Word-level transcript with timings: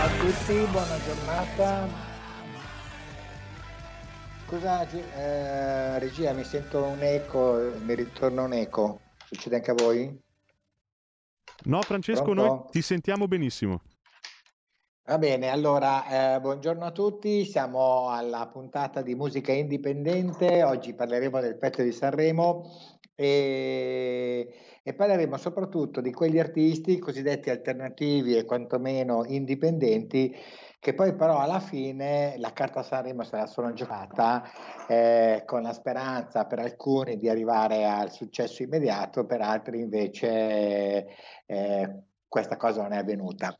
Ciao 0.00 0.08
a 0.08 0.18
tutti, 0.18 0.54
buona 0.70 0.98
giornata. 1.04 1.86
Scusa, 4.46 4.88
eh, 4.88 5.98
regia, 5.98 6.32
mi 6.32 6.42
sento 6.42 6.82
un 6.84 7.02
eco, 7.02 7.70
mi 7.84 7.94
ritorna 7.94 8.40
un 8.40 8.54
eco. 8.54 9.00
Succede 9.26 9.56
anche 9.56 9.72
a 9.72 9.74
voi? 9.74 10.18
No, 11.64 11.82
Francesco, 11.82 12.22
Pronto? 12.22 12.42
noi 12.42 12.62
ti 12.70 12.80
sentiamo 12.80 13.28
benissimo. 13.28 13.82
Va 15.04 15.18
bene, 15.18 15.50
allora, 15.50 16.36
eh, 16.36 16.40
buongiorno 16.40 16.86
a 16.86 16.92
tutti, 16.92 17.44
siamo 17.44 18.08
alla 18.08 18.48
puntata 18.48 19.02
di 19.02 19.14
musica 19.14 19.52
indipendente, 19.52 20.62
oggi 20.62 20.94
parleremo 20.94 21.40
del 21.40 21.58
pezzo 21.58 21.82
di 21.82 21.92
Sanremo 21.92 22.64
e, 23.20 24.48
e 24.82 24.94
parleremo 24.94 25.36
soprattutto 25.36 26.00
di 26.00 26.10
quegli 26.10 26.38
artisti 26.38 26.98
cosiddetti 26.98 27.50
alternativi 27.50 28.34
e 28.34 28.46
quantomeno 28.46 29.24
indipendenti 29.26 30.34
che 30.78 30.94
poi 30.94 31.14
però 31.14 31.38
alla 31.38 31.60
fine 31.60 32.36
la 32.38 32.54
carta 32.54 32.82
Sanremo 32.82 33.22
se 33.22 33.36
la 33.36 33.72
giocata 33.74 34.42
eh, 34.88 35.42
con 35.44 35.60
la 35.60 35.74
speranza 35.74 36.46
per 36.46 36.60
alcuni 36.60 37.18
di 37.18 37.28
arrivare 37.28 37.84
al 37.84 38.10
successo 38.10 38.62
immediato, 38.62 39.26
per 39.26 39.42
altri 39.42 39.80
invece 39.80 41.06
eh, 41.44 42.02
questa 42.26 42.56
cosa 42.56 42.80
non 42.80 42.92
è 42.92 42.96
avvenuta. 42.96 43.54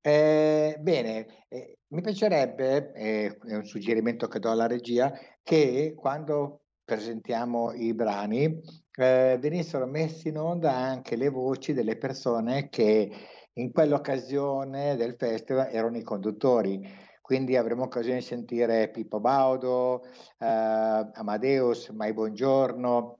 Eh, 0.00 0.76
bene, 0.80 1.26
eh, 1.48 1.80
mi 1.88 2.00
piacerebbe, 2.00 2.92
eh, 2.94 3.36
è 3.46 3.54
un 3.54 3.66
suggerimento 3.66 4.26
che 4.26 4.38
do 4.38 4.50
alla 4.50 4.66
regia, 4.66 5.12
che 5.42 5.92
quando 5.94 6.62
presentiamo 6.82 7.72
i 7.72 7.92
brani 7.92 8.62
eh, 8.96 9.38
venissero 9.40 9.86
messi 9.86 10.28
in 10.28 10.38
onda 10.38 10.72
anche 10.72 11.16
le 11.16 11.28
voci 11.28 11.72
delle 11.72 11.96
persone 11.96 12.68
che 12.68 13.10
in 13.54 13.72
quell'occasione 13.72 14.96
del 14.96 15.14
festival 15.16 15.68
erano 15.70 15.96
i 15.96 16.02
conduttori. 16.02 17.02
Quindi 17.20 17.56
avremo 17.56 17.84
occasione 17.84 18.18
di 18.18 18.24
sentire 18.24 18.90
Pippo 18.90 19.18
Baudo, 19.18 20.02
eh, 20.38 20.46
Amadeus, 20.46 21.88
Mai 21.88 22.12
Buongiorno, 22.12 23.18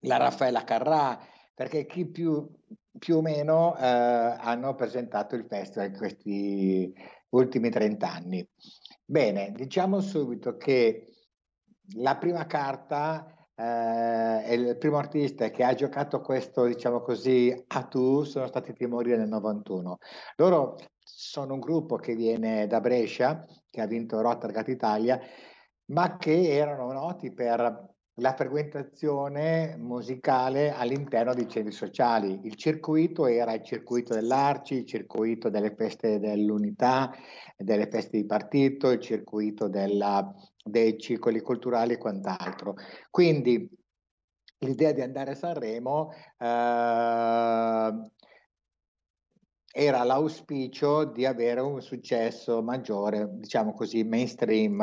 la 0.00 0.16
Raffaella 0.16 0.64
Carrà, 0.64 1.18
perché 1.54 1.84
chi 1.84 2.06
più, 2.06 2.48
più 2.98 3.16
o 3.16 3.20
meno 3.20 3.76
eh, 3.76 3.84
hanno 3.84 4.74
presentato 4.74 5.34
il 5.34 5.44
festival 5.44 5.88
in 5.88 5.96
questi 5.98 6.94
ultimi 7.30 7.68
30 7.68 8.10
anni. 8.10 8.48
Bene, 9.04 9.52
diciamo 9.52 10.00
subito 10.00 10.56
che 10.56 11.12
la 11.96 12.16
prima 12.16 12.46
carta 12.46 13.37
eh, 13.58 14.54
il 14.54 14.76
primo 14.78 14.98
artista 14.98 15.50
che 15.50 15.64
ha 15.64 15.74
giocato 15.74 16.20
questo, 16.20 16.64
diciamo 16.64 17.00
così, 17.00 17.52
a 17.68 17.82
tu 17.82 18.22
sono 18.22 18.46
stati 18.46 18.70
i 18.70 18.74
Timori 18.74 19.16
nel 19.16 19.28
91. 19.28 19.98
Loro 20.36 20.76
sono 20.98 21.54
un 21.54 21.60
gruppo 21.60 21.96
che 21.96 22.14
viene 22.14 22.68
da 22.68 22.80
Brescia, 22.80 23.44
che 23.68 23.80
ha 23.80 23.86
vinto 23.86 24.20
Rotterdam 24.20 24.64
Italia, 24.68 25.20
ma 25.86 26.16
che 26.16 26.52
erano 26.54 26.92
noti 26.92 27.32
per 27.32 27.96
la 28.18 28.34
frequentazione 28.34 29.76
musicale 29.78 30.72
all'interno 30.72 31.34
dei 31.34 31.48
centri 31.48 31.72
sociali. 31.72 32.40
Il 32.42 32.56
circuito 32.56 33.26
era 33.26 33.52
il 33.54 33.62
circuito 33.62 34.14
dell'Arci, 34.14 34.74
il 34.74 34.86
circuito 34.86 35.48
delle 35.48 35.74
feste 35.74 36.18
dell'unità, 36.18 37.12
delle 37.56 37.88
feste 37.88 38.16
di 38.16 38.26
partito, 38.26 38.90
il 38.90 39.00
circuito 39.00 39.68
della, 39.68 40.32
dei 40.64 40.98
circoli 40.98 41.40
culturali 41.40 41.94
e 41.94 41.98
quant'altro. 41.98 42.74
Quindi 43.10 43.68
l'idea 44.60 44.92
di 44.92 45.00
andare 45.00 45.32
a 45.32 45.34
Sanremo 45.36 46.10
eh, 46.38 47.92
era 49.72 50.02
l'auspicio 50.02 51.04
di 51.04 51.26
avere 51.26 51.60
un 51.60 51.80
successo 51.80 52.62
maggiore, 52.62 53.28
diciamo 53.32 53.72
così, 53.74 54.02
mainstream, 54.04 54.80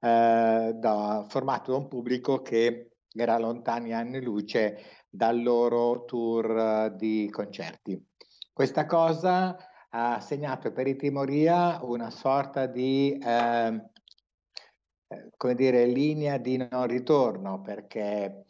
eh, 0.00 0.72
da, 0.74 1.24
formato 1.28 1.72
da 1.72 1.78
un 1.78 1.88
pubblico 1.88 2.40
che 2.42 2.90
era 3.14 3.38
lontani 3.38 3.92
anni 3.92 4.22
luce 4.22 5.04
dal 5.08 5.42
loro 5.42 6.04
tour 6.04 6.94
di 6.96 7.28
concerti. 7.30 8.00
Questa 8.52 8.86
cosa 8.86 9.56
ha 9.90 10.20
segnato 10.20 10.72
per 10.72 10.86
i 10.86 10.96
Timoria 10.96 11.80
una 11.82 12.10
sorta 12.10 12.66
di 12.66 13.18
eh, 13.18 13.90
eh, 15.12 15.30
come 15.36 15.54
dire, 15.54 15.86
linea 15.86 16.38
di 16.38 16.56
non 16.56 16.86
ritorno 16.86 17.60
perché 17.60 18.46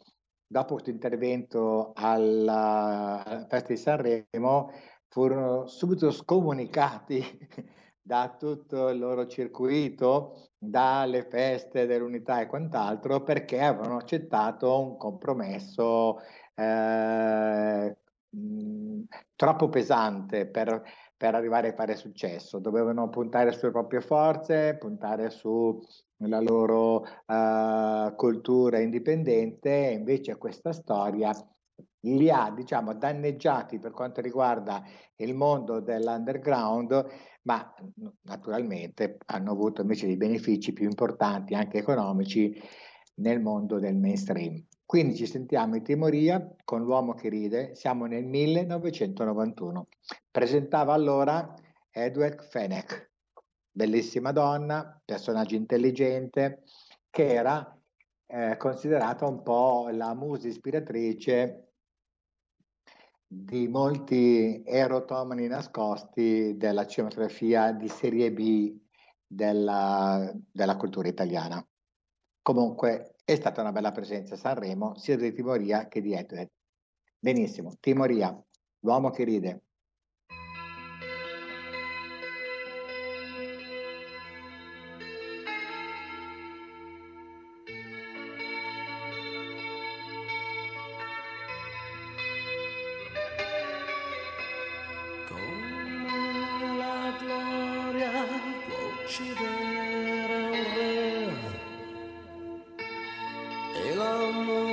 dopo 0.47 0.73
questo 0.73 0.91
intervento 0.91 1.91
alla, 1.95 3.23
alla 3.25 3.45
festa 3.47 3.67
di 3.67 3.77
Sanremo 3.77 4.71
furono 5.13 5.67
subito 5.67 6.09
scomunicati 6.09 7.23
da 8.01 8.35
tutto 8.35 8.89
il 8.89 8.97
loro 8.97 9.27
circuito, 9.27 10.49
dalle 10.57 11.23
feste 11.29 11.85
dell'unità 11.85 12.41
e 12.41 12.47
quant'altro, 12.47 13.21
perché 13.21 13.61
avevano 13.61 13.97
accettato 13.97 14.81
un 14.81 14.97
compromesso 14.97 16.19
eh, 16.55 17.95
mh, 18.27 19.01
troppo 19.35 19.69
pesante 19.69 20.47
per, 20.47 20.81
per 21.15 21.35
arrivare 21.35 21.69
a 21.69 21.73
fare 21.75 21.95
successo. 21.95 22.57
Dovevano 22.57 23.07
puntare 23.09 23.51
sulle 23.51 23.71
proprie 23.71 24.01
forze, 24.01 24.77
puntare 24.79 25.29
sulla 25.29 26.39
loro 26.41 27.05
eh, 27.27 28.13
cultura 28.15 28.79
indipendente, 28.79 29.89
e 29.89 29.91
invece 29.91 30.37
questa 30.37 30.73
storia 30.73 31.31
li 32.05 32.29
ha 32.29 32.51
diciamo 32.51 32.93
danneggiati 32.93 33.79
per 33.79 33.91
quanto 33.91 34.21
riguarda 34.21 34.83
il 35.17 35.33
mondo 35.33 35.79
dell'underground 35.79 37.05
ma 37.43 37.73
naturalmente 38.21 39.17
hanno 39.27 39.51
avuto 39.51 39.81
invece 39.81 40.07
dei 40.07 40.17
benefici 40.17 40.73
più 40.73 40.85
importanti 40.85 41.53
anche 41.53 41.77
economici 41.77 42.61
nel 43.15 43.41
mondo 43.41 43.79
del 43.79 43.95
mainstream. 43.95 44.65
Quindi 44.85 45.15
ci 45.15 45.25
sentiamo 45.25 45.75
in 45.75 45.83
Timoria 45.83 46.55
con 46.63 46.83
l'uomo 46.83 47.13
che 47.13 47.29
ride 47.29 47.75
siamo 47.75 48.05
nel 48.05 48.25
1991 48.25 49.87
presentava 50.29 50.93
allora 50.93 51.53
Edward 51.89 52.43
Fenech 52.43 53.11
bellissima 53.71 54.31
donna 54.31 55.01
personaggio 55.03 55.55
intelligente 55.55 56.63
che 57.09 57.33
era 57.33 57.75
eh, 58.27 58.55
considerata 58.57 59.25
un 59.25 59.41
po' 59.41 59.89
la 59.91 60.13
musa 60.13 60.47
ispiratrice 60.47 61.72
di 63.33 63.67
molti 63.67 64.61
erotomani 64.63 65.47
nascosti 65.47 66.55
della 66.55 66.85
cinematografia 66.85 67.71
di 67.71 67.87
serie 67.87 68.31
B 68.31 68.79
della, 69.25 70.31
della 70.51 70.77
cultura 70.77 71.07
italiana. 71.07 71.65
Comunque 72.41 73.15
è 73.25 73.35
stata 73.35 73.61
una 73.61 73.71
bella 73.71 73.91
presenza 73.91 74.35
a 74.35 74.37
Sanremo 74.37 74.95
sia 74.97 75.17
di 75.17 75.33
Timoria 75.33 75.87
che 75.87 76.01
di 76.01 76.13
Edward. 76.13 76.49
Benissimo, 77.17 77.75
Timoria, 77.79 78.37
l'uomo 78.79 79.09
che 79.09 79.23
ride. 79.23 79.61
E 104.21 104.72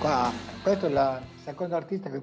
qua. 0.00 0.32
Questo 0.62 0.86
è 0.86 0.88
il 0.88 1.20
secondo 1.44 1.76
artista 1.76 2.08
che 2.08 2.22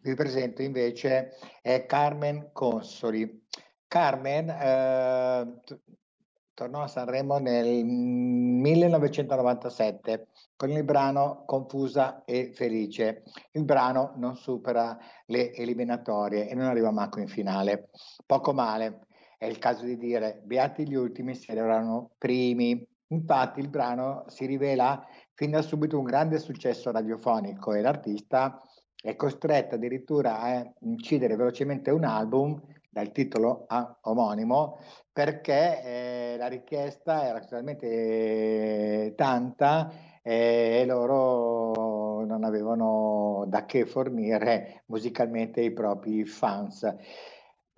vi 0.00 0.14
presento 0.14 0.62
invece 0.62 1.34
è 1.60 1.84
Carmen 1.84 2.48
Consoli. 2.52 3.44
Carmen 3.86 4.48
eh, 4.48 5.60
tornò 6.54 6.80
a 6.80 6.86
Sanremo 6.86 7.36
nel 7.36 7.84
1997 7.84 10.28
con 10.56 10.70
il 10.70 10.82
brano 10.84 11.44
Confusa 11.44 12.24
e 12.24 12.50
Felice. 12.54 13.24
Il 13.52 13.64
brano 13.64 14.14
non 14.16 14.34
supera 14.34 14.96
le 15.26 15.52
eliminatorie 15.52 16.48
e 16.48 16.54
non 16.54 16.64
arriva 16.64 16.90
manco 16.90 17.20
in 17.20 17.28
finale. 17.28 17.90
Poco 18.24 18.54
male, 18.54 19.00
è 19.36 19.44
il 19.44 19.58
caso 19.58 19.84
di 19.84 19.98
dire, 19.98 20.40
beati 20.44 20.88
gli 20.88 20.94
ultimi 20.94 21.34
se 21.34 21.52
erano 21.52 22.12
primi. 22.16 22.82
Infatti 23.10 23.60
il 23.60 23.68
brano 23.68 24.24
si 24.28 24.46
rivela 24.46 25.06
fin 25.38 25.52
da 25.52 25.62
subito 25.62 25.96
un 25.96 26.04
grande 26.04 26.40
successo 26.40 26.90
radiofonico 26.90 27.72
e 27.72 27.80
l'artista 27.80 28.60
è 29.00 29.14
costretto 29.14 29.76
addirittura 29.76 30.40
a 30.40 30.68
incidere 30.80 31.36
velocemente 31.36 31.92
un 31.92 32.02
album 32.02 32.60
dal 32.90 33.12
titolo 33.12 33.64
omonimo 34.00 34.80
perché 35.12 35.82
eh, 35.84 36.36
la 36.38 36.48
richiesta 36.48 37.24
era 37.24 37.38
talmente 37.38 37.86
eh, 37.86 39.14
tanta 39.14 39.92
eh, 40.24 40.80
e 40.80 40.84
loro 40.86 42.24
non 42.24 42.42
avevano 42.42 43.44
da 43.46 43.64
che 43.64 43.86
fornire 43.86 44.82
musicalmente 44.86 45.60
i 45.60 45.70
propri 45.70 46.24
fans. 46.24 46.82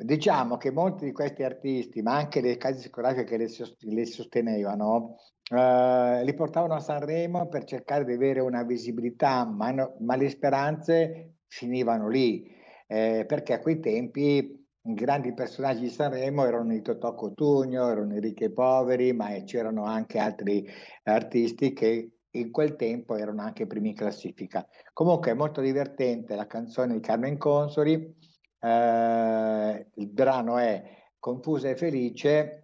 Diciamo 0.02 0.56
che 0.56 0.70
molti 0.70 1.04
di 1.04 1.12
questi 1.12 1.42
artisti, 1.42 2.00
ma 2.00 2.16
anche 2.16 2.40
le 2.40 2.56
case 2.56 2.76
discografiche 2.76 3.24
che 3.24 3.36
le, 3.36 4.06
sostenevano, 4.06 5.16
eh, 5.50 6.24
li 6.24 6.34
portavano 6.34 6.72
a 6.74 6.80
Sanremo 6.80 7.48
per 7.48 7.64
cercare 7.64 8.06
di 8.06 8.14
avere 8.14 8.40
una 8.40 8.62
visibilità, 8.62 9.44
ma, 9.44 9.70
no, 9.72 9.96
ma 10.00 10.16
le 10.16 10.30
speranze 10.30 11.34
finivano 11.46 12.08
lì, 12.08 12.50
eh, 12.86 13.24
perché 13.26 13.52
a 13.52 13.60
quei 13.60 13.78
tempi 13.78 14.66
i 14.82 14.94
grandi 14.94 15.34
personaggi 15.34 15.82
di 15.82 15.90
Sanremo 15.90 16.46
erano 16.46 16.72
i 16.72 16.80
Totò 16.80 17.14
Cotugno, 17.14 17.86
erano 17.86 18.16
i 18.16 18.20
ricchi 18.20 18.44
e 18.44 18.52
poveri, 18.52 19.12
ma 19.12 19.28
c'erano 19.44 19.84
anche 19.84 20.18
altri 20.18 20.66
artisti 21.02 21.74
che 21.74 22.12
in 22.30 22.50
quel 22.50 22.76
tempo 22.76 23.16
erano 23.16 23.42
anche 23.42 23.66
primi 23.66 23.90
in 23.90 23.96
classifica. 23.96 24.66
Comunque 24.94 25.32
è 25.32 25.34
molto 25.34 25.60
divertente 25.60 26.36
la 26.36 26.46
canzone 26.46 26.94
di 26.94 27.00
Carmen 27.00 27.36
Consoli, 27.36 28.16
eh, 28.60 29.86
il 29.94 30.08
brano 30.08 30.58
è 30.58 30.98
Confusa 31.18 31.68
e 31.68 31.76
felice 31.76 32.60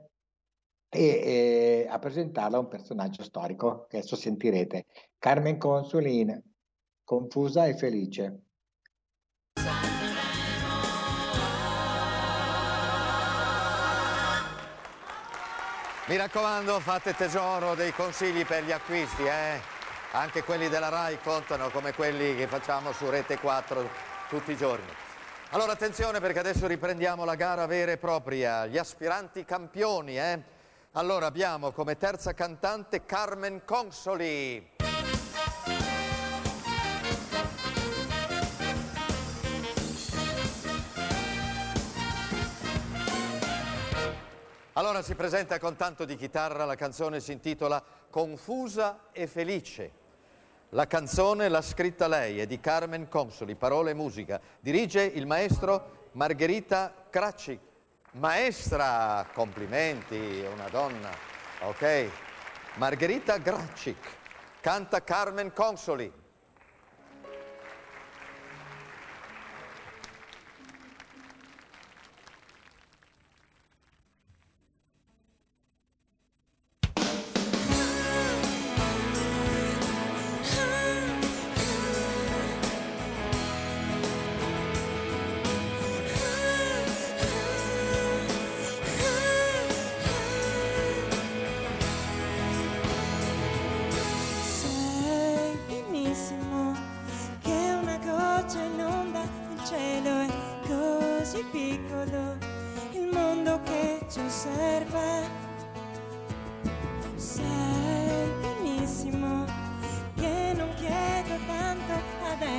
e 0.88 1.04
eh, 1.04 1.86
a 1.90 1.98
presentarla 1.98 2.58
un 2.58 2.68
personaggio 2.68 3.22
storico 3.22 3.86
che 3.88 3.98
adesso 3.98 4.16
sentirete. 4.16 4.86
Carmen 5.18 5.58
Consulin, 5.58 6.42
confusa 7.04 7.66
e 7.66 7.76
felice. 7.76 8.40
Mi 16.08 16.16
raccomando, 16.16 16.78
fate 16.78 17.14
tesoro 17.14 17.74
dei 17.74 17.92
consigli 17.92 18.46
per 18.46 18.64
gli 18.64 18.70
acquisti, 18.70 19.24
eh? 19.24 19.60
Anche 20.12 20.44
quelli 20.44 20.68
della 20.68 20.88
RAI 20.88 21.18
contano 21.20 21.68
come 21.70 21.92
quelli 21.92 22.36
che 22.36 22.46
facciamo 22.46 22.92
su 22.92 23.10
Rete 23.10 23.38
4 23.38 23.88
tutti 24.28 24.52
i 24.52 24.56
giorni. 24.56 25.05
Allora 25.50 25.72
attenzione 25.72 26.20
perché 26.20 26.40
adesso 26.40 26.66
riprendiamo 26.66 27.24
la 27.24 27.36
gara 27.36 27.66
vera 27.66 27.92
e 27.92 27.98
propria, 27.98 28.66
gli 28.66 28.76
aspiranti 28.76 29.44
campioni, 29.44 30.18
eh? 30.18 30.42
Allora 30.92 31.26
abbiamo 31.26 31.70
come 31.70 31.96
terza 31.96 32.34
cantante 32.34 33.04
Carmen 33.06 33.64
Consoli. 33.64 34.74
Allora 44.72 45.00
si 45.00 45.14
presenta 45.14 45.58
con 45.60 45.76
tanto 45.76 46.04
di 46.04 46.16
chitarra, 46.16 46.64
la 46.64 46.74
canzone 46.74 47.20
si 47.20 47.32
intitola 47.32 47.82
Confusa 48.10 49.10
e 49.12 49.26
felice. 49.28 50.04
La 50.76 50.86
canzone 50.86 51.48
l'ha 51.48 51.62
scritta 51.62 52.06
lei, 52.06 52.38
è 52.38 52.46
di 52.46 52.60
Carmen 52.60 53.08
Consoli, 53.08 53.54
parole 53.54 53.92
e 53.92 53.94
musica. 53.94 54.38
Dirige 54.60 55.02
il 55.04 55.24
maestro 55.24 56.08
Margherita 56.12 56.92
Cracci. 57.08 57.58
Maestra, 58.12 59.26
complimenti, 59.32 60.44
una 60.52 60.68
donna. 60.68 61.08
Ok. 61.62 62.10
Margherita 62.74 63.38
Gracic, 63.38 63.96
canta 64.60 65.02
Carmen 65.02 65.54
Consoli. 65.54 66.12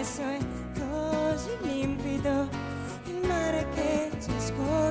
soy 0.03 0.37
così 0.73 1.49
limpido 1.61 2.47
il 3.05 3.27
mare 3.27 3.65
che 3.73 4.11
ci 4.21 4.31
scorre 4.39 4.86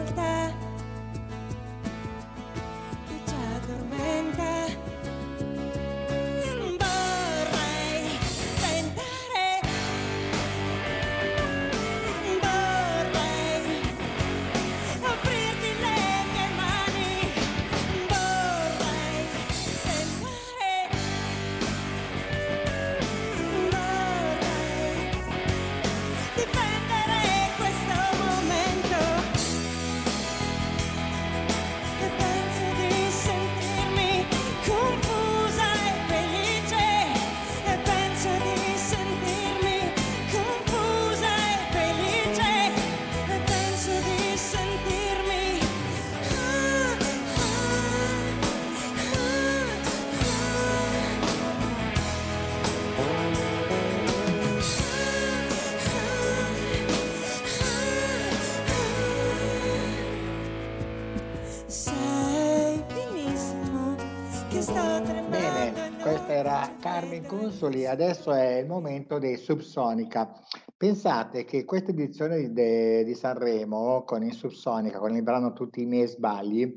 Consoli, 67.58 67.86
adesso 67.86 68.34
è 68.34 68.58
il 68.58 68.66
momento 68.66 69.18
dei 69.18 69.38
Subsonica. 69.38 70.30
Pensate 70.76 71.46
che 71.46 71.64
questa 71.64 71.90
edizione 71.90 72.52
di, 72.52 73.02
di 73.02 73.14
Sanremo 73.14 74.04
con 74.04 74.22
il 74.22 74.34
Subsonica, 74.34 74.98
con 74.98 75.16
il 75.16 75.22
brano 75.22 75.54
Tutti 75.54 75.80
i 75.80 75.86
miei 75.86 76.06
sbagli, 76.06 76.76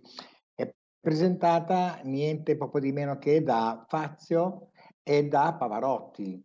è 0.56 0.74
presentata 0.98 2.00
niente 2.06 2.56
poco 2.56 2.80
di 2.80 2.94
meno 2.94 3.18
che 3.18 3.44
da 3.44 3.84
Fazio 3.90 4.70
e 5.04 5.28
da 5.28 5.54
Pavarotti. 5.60 6.42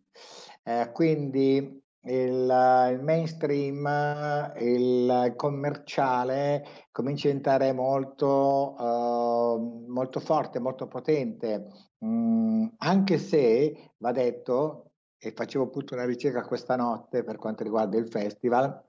Eh, 0.63 0.91
quindi 0.91 1.81
il, 2.05 2.89
il, 2.91 2.99
mainstream, 3.01 4.53
il 4.59 5.33
commerciale 5.35 6.65
comincia 6.91 7.27
a 7.27 7.31
diventare 7.31 7.73
molto, 7.73 8.75
uh, 8.77 9.85
molto 9.87 10.19
forte, 10.19 10.59
molto 10.59 10.87
potente. 10.87 11.67
Mm, 12.05 12.65
anche 12.77 13.17
se 13.17 13.93
va 13.97 14.11
detto 14.11 14.91
e 15.17 15.31
facevo 15.31 15.65
appunto 15.65 15.95
una 15.95 16.05
ricerca 16.05 16.45
questa 16.45 16.75
notte 16.75 17.23
per 17.23 17.37
quanto 17.37 17.63
riguarda 17.63 17.97
il 17.97 18.07
festival, 18.07 18.83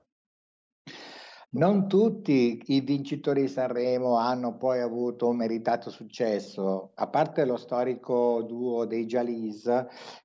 non 1.49 1.87
tutti 1.87 2.61
i 2.67 2.81
vincitori 2.81 3.41
di 3.41 3.47
Sanremo 3.47 4.17
hanno 4.17 4.57
poi 4.57 4.81
avuto 4.81 5.29
un 5.29 5.37
meritato 5.37 5.89
successo, 5.89 6.91
a 6.95 7.07
parte 7.07 7.45
lo 7.45 7.55
storico 7.55 8.43
duo 8.43 8.85
dei 8.85 9.05
Jalis, 9.05 9.63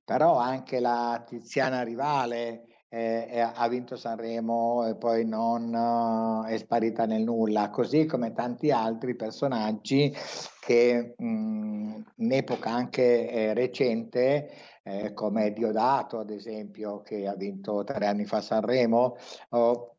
però 0.03 0.37
anche 0.37 0.79
la 0.79 1.23
Tiziana 1.25 1.81
Rivale 1.81 2.72
eh, 2.93 3.39
ha 3.39 3.67
vinto 3.69 3.95
Sanremo 3.95 4.85
e 4.85 4.95
poi 4.95 5.25
non 5.25 5.73
uh, 5.73 6.45
è 6.45 6.55
sparita 6.57 7.07
nel 7.07 7.23
nulla, 7.23 7.71
così 7.71 8.05
come 8.05 8.33
tanti 8.33 8.69
altri 8.69 9.15
personaggi 9.15 10.13
che 10.59 11.15
mh, 11.17 12.03
in 12.17 12.31
epoca 12.31 12.69
anche 12.69 13.31
eh, 13.31 13.53
recente, 13.55 14.51
eh, 14.83 15.13
come 15.13 15.53
Diodato 15.53 16.19
ad 16.19 16.29
esempio, 16.29 17.01
che 17.01 17.25
ha 17.25 17.33
vinto 17.33 17.83
tre 17.83 18.05
anni 18.05 18.25
fa 18.25 18.41
Sanremo, 18.41 19.17
oh, 19.49 19.95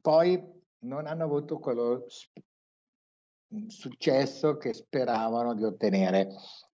poi 0.00 0.40
non 0.82 1.08
hanno 1.08 1.24
avuto 1.24 1.58
quello 1.58 2.06
successo 3.66 4.56
che 4.56 4.72
speravano 4.72 5.52
di 5.54 5.64
ottenere. 5.64 6.28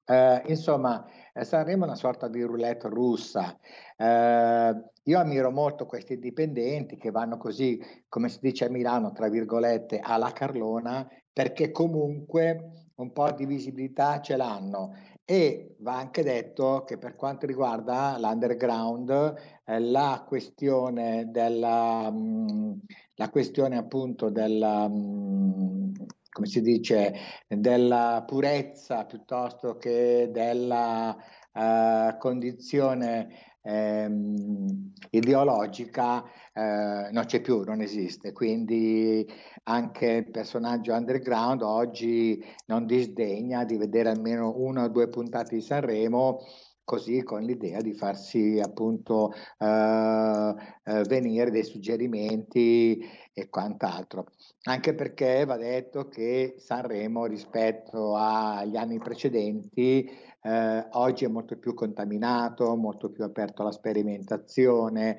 Eh, 0.07 0.41
insomma, 0.47 1.03
Sanremo 1.33 1.83
è 1.83 1.87
una 1.87 1.95
sorta 1.95 2.27
di 2.27 2.41
roulette 2.41 2.87
russa. 2.89 3.57
Eh, 3.97 4.83
io 5.03 5.19
ammiro 5.19 5.51
molto 5.51 5.85
questi 5.85 6.13
indipendenti 6.13 6.97
che 6.97 7.11
vanno 7.11 7.37
così, 7.37 7.79
come 8.07 8.29
si 8.29 8.39
dice 8.41 8.65
a 8.65 8.69
Milano, 8.69 9.11
tra 9.11 9.29
virgolette, 9.29 9.99
alla 9.99 10.31
Carlona, 10.31 11.07
perché 11.33 11.71
comunque 11.71 12.89
un 12.95 13.11
po' 13.11 13.31
di 13.31 13.45
visibilità 13.45 14.21
ce 14.21 14.37
l'hanno 14.37 14.93
e 15.25 15.75
va 15.79 15.97
anche 15.97 16.23
detto 16.23 16.83
che 16.85 16.97
per 16.97 17.15
quanto 17.15 17.47
riguarda 17.47 18.15
l'underground, 18.19 19.33
eh, 19.65 19.79
la 19.79 20.23
questione 20.25 21.29
della, 21.31 22.09
mh, 22.11 22.51
mm, 22.51 22.73
la 23.15 23.29
questione 23.29 23.75
appunto 23.77 24.29
della, 24.29 24.87
mh, 24.87 24.93
mm, 24.93 25.93
come 26.35 26.47
si 26.47 26.59
dice, 26.59 27.13
della 27.47 28.25
purezza 28.27 29.05
piuttosto 29.05 29.77
che 29.77 30.27
della 30.33 31.15
uh, 31.53 32.17
condizione 32.17 33.55
ehm, 33.61 34.91
ideologica 35.11 36.25
eh, 36.51 37.09
non 37.09 37.23
c'è 37.23 37.39
più, 37.39 37.63
non 37.63 37.79
esiste. 37.79 38.33
Quindi 38.33 39.25
anche 39.63 40.07
il 40.07 40.29
personaggio 40.29 40.93
underground 40.93 41.61
oggi 41.61 42.43
non 42.65 42.85
disdegna 42.85 43.63
di 43.63 43.77
vedere 43.77 44.09
almeno 44.09 44.55
una 44.57 44.83
o 44.83 44.89
due 44.89 45.07
puntate 45.07 45.55
di 45.55 45.61
Sanremo 45.61 46.39
così 46.85 47.23
con 47.23 47.41
l'idea 47.41 47.81
di 47.81 47.93
farsi 47.93 48.61
appunto 48.63 49.33
eh, 49.57 50.53
eh, 50.83 51.01
venire 51.01 51.51
dei 51.51 51.63
suggerimenti 51.63 53.03
e 53.33 53.49
quant'altro. 53.49 54.27
Anche 54.63 54.93
perché 54.93 55.43
va 55.43 55.57
detto 55.57 56.07
che 56.07 56.55
Sanremo 56.57 57.25
rispetto 57.25 58.15
agli 58.15 58.77
anni 58.77 58.99
precedenti 58.99 60.09
eh, 60.45 60.87
oggi 60.91 61.25
è 61.25 61.27
molto 61.27 61.57
più 61.57 61.73
contaminato, 61.73 62.75
molto 62.75 63.09
più 63.09 63.23
aperto 63.23 63.63
alla 63.63 63.71
sperimentazione. 63.71 65.17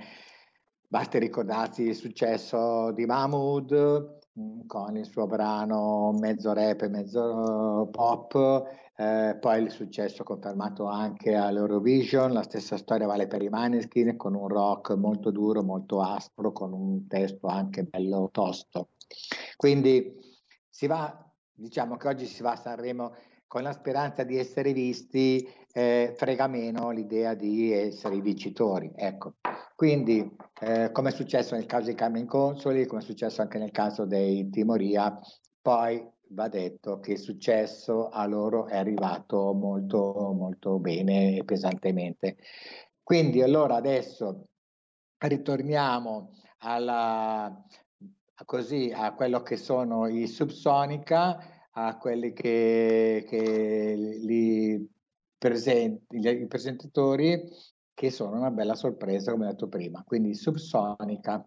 Basti 0.87 1.19
ricordarsi 1.19 1.83
il 1.83 1.97
successo 1.97 2.93
di 2.93 3.07
Mahmood 3.07 4.21
mm, 4.39 4.61
con 4.69 4.97
il 4.97 5.05
suo 5.05 5.27
brano 5.27 6.13
mezzo 6.13 6.53
rap 6.53 6.83
e 6.83 6.89
mezzo 6.89 7.89
pop, 7.91 8.65
eh, 8.97 9.37
poi 9.39 9.63
il 9.63 9.71
successo 9.71 10.25
confermato 10.25 10.87
anche 10.87 11.35
all'Eurovision, 11.35 12.33
la 12.33 12.43
stessa 12.43 12.79
storia 12.79 13.07
vale 13.07 13.27
per 13.27 13.43
i 13.43 13.49
Maneskin 13.49 14.17
con 14.17 14.35
un 14.35 14.49
rock 14.49 14.95
molto 14.95 15.31
duro, 15.31 15.63
molto 15.63 16.01
aspro, 16.01 16.53
con 16.53 16.73
un 16.73 17.07
testo 17.07 17.47
anche 17.47 17.85
bello 17.85 18.31
tosto. 18.33 18.89
Quindi 19.57 20.15
si 20.69 20.87
va, 20.87 21.31
diciamo 21.53 21.97
che 21.97 22.09
oggi 22.09 22.27
si 22.27 22.43
va 22.43 22.53
a 22.53 22.57
Sanremo 22.57 23.15
con 23.47 23.63
la 23.63 23.73
speranza 23.73 24.25
di 24.25 24.39
essere 24.39 24.73
visti, 24.73 25.47
eh, 25.73 26.15
frega 26.17 26.47
meno 26.47 26.91
l'idea 26.91 27.35
di 27.35 27.73
essere 27.73 28.17
i 28.17 28.21
vincitori. 28.21 28.91
Ecco. 28.95 29.35
Quindi, 29.75 30.35
eh, 30.61 30.91
come 30.91 31.11
è 31.11 31.13
successo 31.13 31.55
nel 31.55 31.67
caso 31.67 31.91
di 31.91 31.95
Carmen 31.95 32.27
Consoli, 32.27 32.87
come 32.87 33.03
è 33.03 33.05
successo 33.05 33.43
anche 33.43 33.59
nel 33.59 33.71
caso 33.71 34.07
dei 34.07 34.49
Timoria, 34.49 35.19
poi 35.61 36.03
va 36.31 36.49
detto 36.49 37.01
che 37.01 37.13
il 37.13 37.19
successo 37.19 38.09
a 38.09 38.27
loro 38.27 38.67
è 38.67 38.77
arrivato 38.77 39.53
molto, 39.53 40.33
molto 40.33 40.79
bene 40.79 41.37
e 41.37 41.45
pesantemente. 41.45 42.37
Quindi, 43.03 43.43
allora 43.43 43.77
adesso 43.77 44.49
ritorniamo 45.19 46.33
alla, 46.59 47.65
così, 48.45 48.93
a 48.95 49.15
quello 49.15 49.43
che 49.43 49.57
sono 49.57 50.07
i 50.09 50.27
Subsonica 50.27 51.55
a 51.79 51.97
quelli 51.99 52.33
che, 52.33 53.25
che 53.29 53.95
li 53.97 54.91
presenti, 55.37 56.17
i 56.17 56.47
presentatori 56.47 57.51
che 57.93 58.11
sono 58.11 58.37
una 58.37 58.51
bella 58.51 58.75
sorpresa 58.75 59.33
come 59.33 59.47
detto 59.47 59.69
prima, 59.69 60.03
quindi 60.05 60.35
subsonica. 60.35 61.47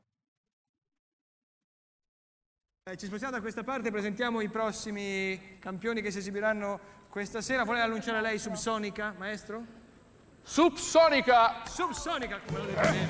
Eh, 2.89 2.97
ci 2.97 3.05
spostiamo 3.05 3.35
da 3.35 3.39
questa 3.39 3.63
parte, 3.63 3.91
presentiamo 3.91 4.41
i 4.41 4.49
prossimi 4.49 5.59
campioni 5.59 6.01
che 6.01 6.09
si 6.09 6.17
esibiranno 6.17 6.79
questa 7.09 7.39
sera. 7.39 7.63
Vuole 7.63 7.81
annunciare 7.81 8.19
lei 8.19 8.39
Subsonica, 8.39 9.13
maestro? 9.15 9.63
Subsonica! 10.41 11.61
Subsonica, 11.67 12.39
come 12.39 12.57
lo 12.57 12.65
detto 12.65 12.81
bene. 12.81 13.07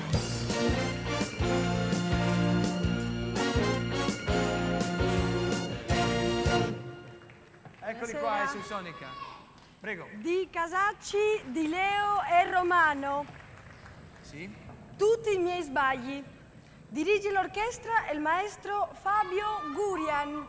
Eccoli 7.80 8.12
qua, 8.18 8.46
su 8.48 8.60
Sonica. 8.60 9.06
Prego. 9.80 10.08
Di 10.16 10.46
Casacci, 10.50 11.42
di 11.46 11.68
Leo 11.68 12.22
e 12.30 12.50
Romano. 12.50 13.24
Sì. 14.20 14.54
Tutti 14.98 15.32
i 15.32 15.38
miei 15.38 15.62
sbagli. 15.62 16.22
Dirige 16.90 17.30
l'orchestra 17.30 18.10
il 18.12 18.18
maestro 18.18 18.90
Fabio 19.00 19.46
Gurian. 19.72 20.44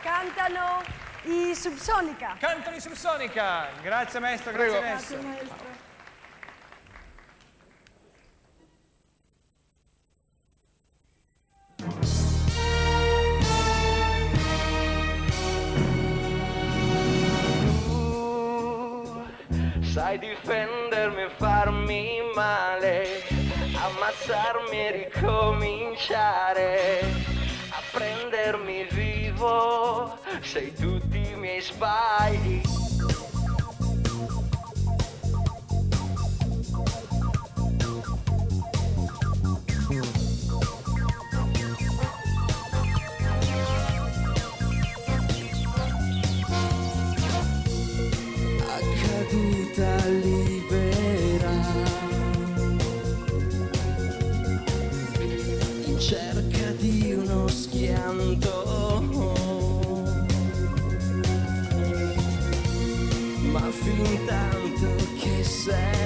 Cantano 0.00 0.82
i 1.24 1.54
Subsonica. 1.54 2.36
Cantano 2.38 2.76
i 2.76 2.80
Subsonica. 2.80 3.66
Grazie 3.82 4.20
maestro, 4.20 4.52
grazie, 4.52 4.80
grazie 4.80 5.16
maestro. 5.18 5.67
Sai 20.08 20.18
difendermi 20.20 21.24
e 21.24 21.28
farmi 21.36 22.22
male, 22.34 23.24
ammazzarmi 23.74 24.78
e 24.86 24.90
ricominciare, 25.04 27.00
a 27.68 27.82
prendermi 27.92 28.86
vivo, 28.88 30.18
sei 30.40 30.72
tutti 30.72 31.18
i 31.18 31.34
miei 31.36 31.60
sbagli. 31.60 32.67
scelta 49.78 50.06
libera. 50.06 51.50
In 55.84 55.98
cerca 56.00 56.70
di 56.78 57.12
uno 57.12 57.46
schianto. 57.46 58.56
Ma 63.52 63.70
fin 63.70 64.24
tanto 64.26 64.96
che 65.20 65.44
sei. 65.44 65.97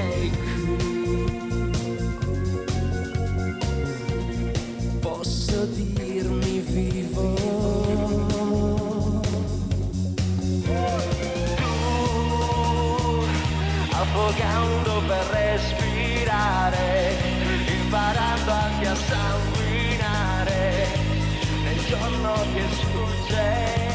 respirare, 15.31 17.17
imparando 17.83 18.51
anche 18.51 18.87
a 18.89 18.95
sanguinare 18.95 20.87
nel 21.63 21.85
giorno 21.87 22.35
che 22.53 22.63
sfugge. 22.71 23.92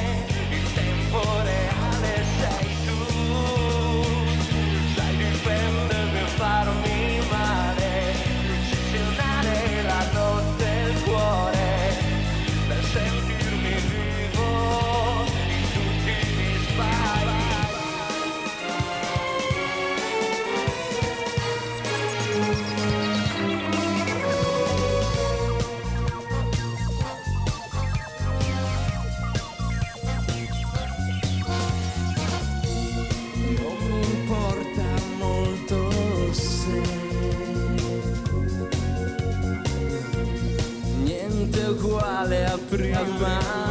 Prima. 42.77 43.66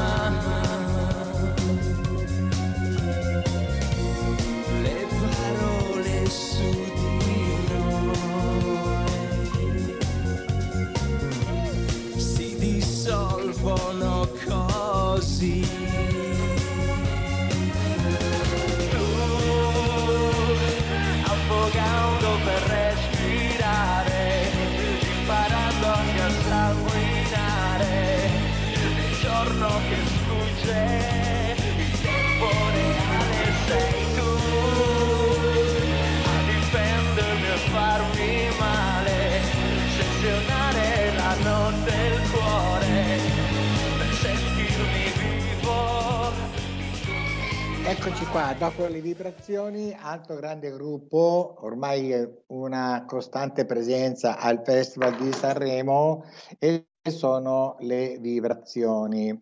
Eccoci 48.07 48.27
qua, 48.27 48.55
dopo 48.55 48.87
le 48.87 49.01
vibrazioni, 49.01 49.93
altro 49.93 50.37
grande 50.37 50.71
gruppo, 50.71 51.57
ormai 51.63 52.15
una 52.47 53.05
costante 53.05 53.65
presenza 53.65 54.39
al 54.39 54.63
Festival 54.65 55.17
di 55.17 55.33
Sanremo 55.33 56.23
e 56.61 56.87
sono 57.03 57.75
le 57.81 58.19
vibrazioni. 58.21 59.37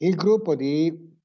Il 0.00 0.16
gruppo 0.16 0.54
di 0.54 1.18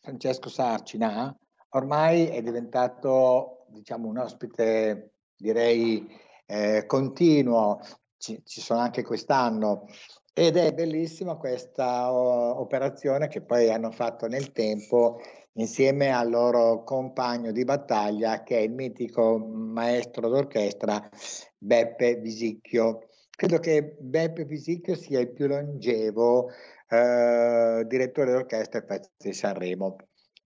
Francesco 0.00 0.48
Sarcina 0.48 1.38
ormai 1.72 2.28
è 2.28 2.40
diventato, 2.40 3.66
diciamo, 3.68 4.08
un 4.08 4.16
ospite, 4.16 5.16
direi, 5.36 6.08
eh, 6.46 6.86
continuo, 6.86 7.80
ci, 8.16 8.40
ci 8.46 8.62
sono 8.62 8.80
anche 8.80 9.02
quest'anno 9.02 9.84
ed 10.32 10.56
è 10.56 10.72
bellissima 10.72 11.36
questa 11.36 12.10
operazione 12.10 13.28
che 13.28 13.42
poi 13.42 13.70
hanno 13.70 13.90
fatto 13.90 14.26
nel 14.26 14.52
tempo 14.52 15.20
insieme 15.54 16.12
al 16.12 16.30
loro 16.30 16.84
compagno 16.84 17.52
di 17.52 17.64
battaglia 17.64 18.42
che 18.42 18.58
è 18.58 18.60
il 18.60 18.72
mitico 18.72 19.38
maestro 19.38 20.28
d'orchestra 20.28 21.08
Beppe 21.58 22.16
Visicchio. 22.16 23.06
Credo 23.30 23.58
che 23.58 23.96
Beppe 23.98 24.44
Visicchio 24.44 24.94
sia 24.94 25.20
il 25.20 25.32
più 25.32 25.46
longevo 25.46 26.50
eh, 26.88 27.84
direttore 27.86 28.32
d'orchestra 28.32 28.80
del 28.80 28.88
Festival 28.88 29.16
di 29.18 29.32
Sanremo. 29.32 29.96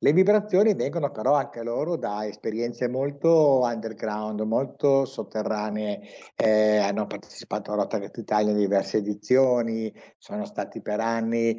Le 0.05 0.13
vibrazioni 0.13 0.75
vengono 0.75 1.11
però 1.11 1.33
anche 1.33 1.63
loro 1.63 1.97
da 1.97 2.27
esperienze 2.27 2.89
molto 2.89 3.61
underground, 3.61 4.41
molto 4.43 5.07
sotterranee, 5.07 6.01
eh, 6.37 6.77
hanno 6.77 7.07
partecipato 7.07 7.73
a 7.73 7.77
Rotterdam 7.77 8.11
Italia 8.15 8.51
in 8.51 8.59
diverse 8.59 8.99
edizioni, 8.99 9.91
sono 10.19 10.45
stati 10.45 10.83
per 10.83 11.01
anni 11.01 11.59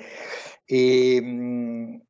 i, 0.65 1.19
mh, 1.19 2.04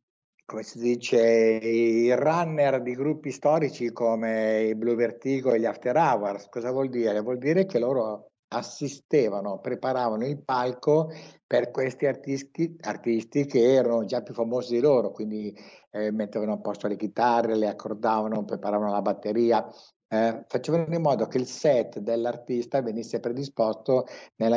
come 0.46 0.62
si 0.62 0.78
dice, 0.78 1.20
i 1.20 2.14
runner 2.14 2.82
di 2.82 2.94
gruppi 2.94 3.32
storici 3.32 3.92
come 3.92 4.62
i 4.64 4.76
Blue 4.76 4.96
Vertigo 4.96 5.52
e 5.52 5.60
gli 5.60 5.66
After 5.66 5.96
Hours. 5.96 6.48
Cosa 6.50 6.72
vuol 6.72 6.90
dire? 6.90 7.20
Vuol 7.22 7.40
dire 7.40 7.66
che 7.66 7.80
loro 7.80 8.30
assistevano, 8.50 9.60
preparavano 9.60 10.26
il 10.26 10.42
palco 10.44 11.10
per 11.46 11.72
questi 11.72 12.06
artisti, 12.06 12.76
artisti 12.82 13.46
che 13.46 13.74
erano 13.74 14.06
già 14.06 14.22
più 14.22 14.34
famosi 14.34 14.76
di 14.76 14.82
loro, 14.82 15.12
quindi 15.12 15.54
eh, 15.92 16.12
mettevano 16.12 16.54
a 16.54 16.60
posto 16.60 16.88
le 16.88 16.96
chitarre, 16.96 17.56
le 17.56 17.68
accordavano, 17.68 18.46
preparavano 18.46 18.92
la 18.92 19.02
batteria, 19.02 19.68
eh, 20.08 20.44
facevano 20.48 20.94
in 20.94 21.02
modo 21.02 21.28
che 21.28 21.38
il 21.38 21.48
set 21.48 22.00
dell'artista 22.00 22.82
venisse 22.82 23.20
predisposto 23.20 24.06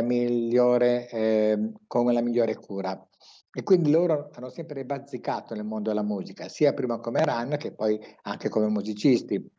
migliore, 0.03 1.09
eh, 1.09 1.73
con 1.87 2.13
la 2.13 2.21
migliore 2.21 2.55
cura. 2.57 3.01
E 3.51 3.63
quindi 3.63 3.91
loro 3.91 4.31
hanno 4.35 4.51
sempre 4.51 4.85
bazzicato 4.85 5.55
nel 5.55 5.65
mondo 5.65 5.89
della 5.89 6.03
musica, 6.03 6.49
sia 6.49 6.75
prima 6.75 6.99
come 7.01 7.25
run 7.25 7.57
che 7.59 7.73
poi 7.73 7.99
anche 8.23 8.49
come 8.49 8.69
musicisti. 8.69 9.58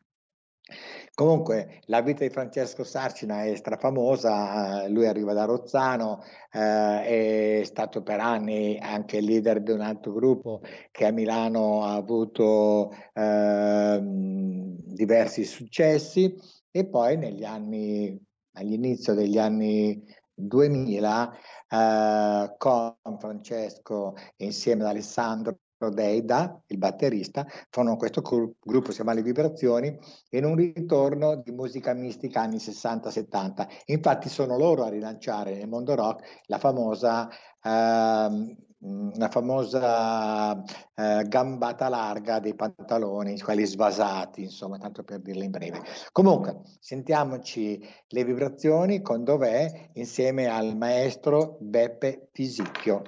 Comunque 1.14 1.80
la 1.86 2.00
vita 2.00 2.24
di 2.24 2.30
Francesco 2.30 2.84
Sarcina 2.84 3.44
è 3.44 3.54
strafamosa, 3.54 4.88
lui 4.88 5.06
arriva 5.06 5.32
da 5.32 5.44
Rozzano, 5.44 6.22
eh, 6.50 7.60
è 7.60 7.64
stato 7.64 8.02
per 8.02 8.20
anni 8.20 8.78
anche 8.78 9.20
leader 9.20 9.62
di 9.62 9.72
un 9.72 9.80
altro 9.80 10.12
gruppo 10.12 10.62
che 10.90 11.06
a 11.06 11.10
Milano 11.10 11.84
ha 11.84 11.94
avuto 11.94 12.90
eh, 13.12 13.98
diversi 14.02 15.44
successi 15.44 16.34
e 16.70 16.86
poi 16.86 17.16
negli 17.16 17.44
anni, 17.44 18.18
all'inizio 18.52 19.14
degli 19.14 19.38
anni 19.38 20.02
2000 20.32 21.32
eh, 21.68 22.54
con 22.56 23.18
Francesco 23.18 24.14
insieme 24.36 24.82
ad 24.82 24.88
Alessandro 24.88 25.58
Deida, 25.88 26.62
il 26.66 26.78
batterista, 26.78 27.46
fanno 27.70 27.96
questo 27.96 28.20
gruppo, 28.20 28.90
si 28.90 28.96
chiama 28.96 29.14
Le 29.14 29.22
Vibrazioni, 29.22 29.96
in 30.30 30.44
un 30.44 30.56
ritorno 30.56 31.36
di 31.36 31.52
musica 31.52 31.94
mistica 31.94 32.42
anni 32.42 32.56
60-70. 32.56 33.66
Infatti 33.86 34.28
sono 34.28 34.58
loro 34.58 34.84
a 34.84 34.88
rilanciare 34.88 35.56
nel 35.56 35.68
mondo 35.68 35.94
rock 35.94 36.42
la 36.46 36.58
famosa, 36.58 37.28
eh, 37.28 38.56
la 38.82 39.28
famosa 39.30 40.62
eh, 40.94 41.24
gambata 41.26 41.88
larga 41.88 42.38
dei 42.38 42.54
pantaloni, 42.54 43.38
quelli 43.40 43.64
svasati, 43.64 44.42
insomma, 44.42 44.78
tanto 44.78 45.02
per 45.02 45.20
dirla 45.20 45.44
in 45.44 45.50
breve. 45.50 45.82
Comunque, 46.12 46.60
sentiamoci 46.78 47.86
Le 48.08 48.24
Vibrazioni 48.24 49.00
con 49.02 49.24
Dov'è 49.24 49.90
insieme 49.94 50.46
al 50.46 50.76
maestro 50.76 51.56
Beppe 51.60 52.28
Fisicchio. 52.32 53.02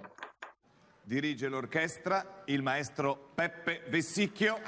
Dirige 1.05 1.49
l'orchestra 1.49 2.45
il 2.47 2.63
maestro 2.63 3.33
Peppe 3.35 3.83
Vessicchio. 3.89 4.61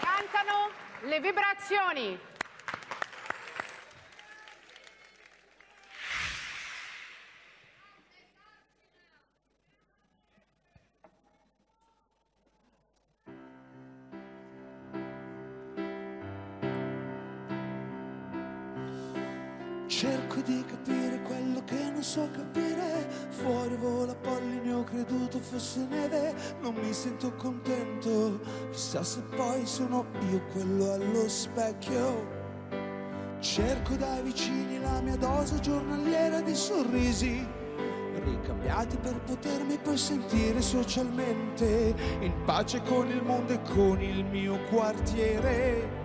Cantano 0.00 0.70
le 1.02 1.20
vibrazioni. 1.20 2.33
Cerco 19.96 20.40
di 20.40 20.64
capire 20.66 21.22
quello 21.22 21.62
che 21.64 21.88
non 21.92 22.02
so 22.02 22.28
capire. 22.32 23.08
Fuori 23.28 23.76
vola 23.76 24.12
polline, 24.12 24.72
ho 24.72 24.82
creduto 24.82 25.38
fosse 25.38 25.86
neve. 25.88 26.34
Non 26.60 26.74
mi 26.74 26.92
sento 26.92 27.32
contento. 27.34 28.40
Chissà 28.72 29.04
se 29.04 29.20
poi 29.36 29.64
sono 29.64 30.04
io 30.32 30.42
quello 30.50 30.90
allo 30.94 31.28
specchio. 31.28 32.26
Cerco 33.38 33.94
dai 33.94 34.22
vicini 34.22 34.80
la 34.80 35.00
mia 35.00 35.16
dose 35.16 35.60
giornaliera 35.60 36.40
di 36.40 36.56
sorrisi. 36.56 37.46
Ricambiati 38.24 38.96
per 38.96 39.20
potermi 39.20 39.78
poi 39.78 39.96
sentire 39.96 40.60
socialmente 40.60 41.94
in 42.18 42.32
pace 42.44 42.82
con 42.82 43.08
il 43.08 43.22
mondo 43.22 43.52
e 43.52 43.62
con 43.62 44.02
il 44.02 44.24
mio 44.24 44.58
quartiere. 44.70 46.03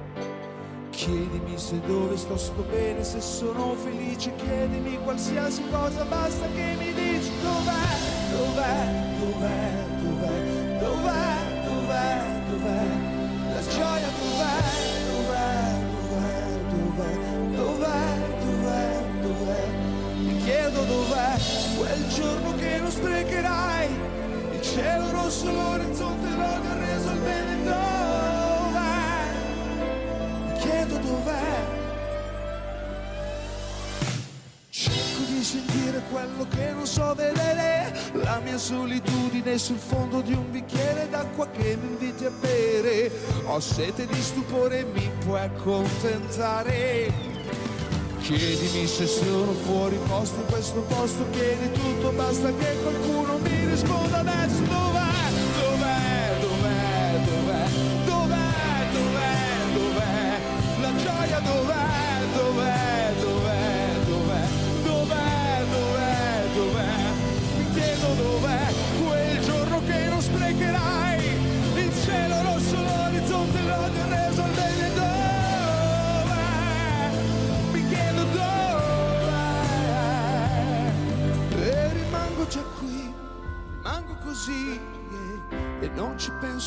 Chiedimi 1.00 1.58
se 1.58 1.80
dove 1.88 2.18
sto 2.18 2.36
sto 2.36 2.62
bene, 2.70 3.06
se 3.06 3.22
sono 3.22 3.74
felice, 3.74 4.36
chiedimi 4.36 5.00
qualsiasi 5.02 5.64
cosa, 5.72 6.04
basta 6.04 6.46
che 6.54 6.76
mi 6.78 6.92
dici 6.92 7.32
dov'è, 7.42 7.88
dov'è, 8.36 8.76
dov'è, 9.18 9.86
dov'è, 10.04 10.78
dov'è, 10.78 11.36
dov'è, 11.64 12.44
dov'è, 12.50 12.84
la 13.54 13.62
gioia 13.70 14.10
dov'è, 14.20 14.60
dov'è, 15.08 15.80
dov'è, 16.04 16.58
dov'è, 16.76 17.14
dov'è, 17.56 18.18
dov'è, 18.44 19.04
dov'è, 19.22 19.68
mi 20.18 20.38
chiedo 20.44 20.84
dov'è, 20.84 21.38
quel 21.78 22.08
giorno 22.10 22.56
che 22.56 22.78
non 22.78 22.92
sprecherai, 22.92 23.88
il 24.52 24.62
cielo 24.62 25.12
rosso, 25.12 25.50
l'orizzonte, 25.50 26.28
l'odio 26.28 26.70
dov'è. 31.10 31.78
Cerco 34.70 35.22
di 35.28 35.44
sentire 35.44 36.04
quello 36.12 36.48
che 36.48 36.72
non 36.72 36.86
so 36.86 37.14
vedere, 37.16 37.92
la 38.14 38.40
mia 38.44 38.58
solitudine 38.58 39.58
sul 39.58 39.78
fondo 39.78 40.22
di 40.22 40.34
un 40.34 40.52
bicchiere 40.52 41.10
d'acqua 41.10 41.48
che 41.50 41.76
mi 41.76 41.88
inviti 41.88 42.26
a 42.26 42.32
bere. 42.32 43.12
Ho 43.46 43.60
sete 43.60 44.06
di 44.06 44.22
stupore, 44.22 44.86
mi 44.86 45.10
puoi 45.26 45.42
accontentare. 45.42 47.12
Chiedimi 48.22 48.86
se 48.86 49.08
sono 49.08 49.54
fuori 49.54 49.98
posto 50.08 50.40
in 50.40 50.46
questo 50.46 50.82
posto, 50.82 51.26
chiedi 51.32 51.72
tutto, 51.72 52.12
basta 52.12 52.54
che 52.54 52.76
qualcuno 52.84 53.40
mi 53.40 53.66
risponda 53.66 54.09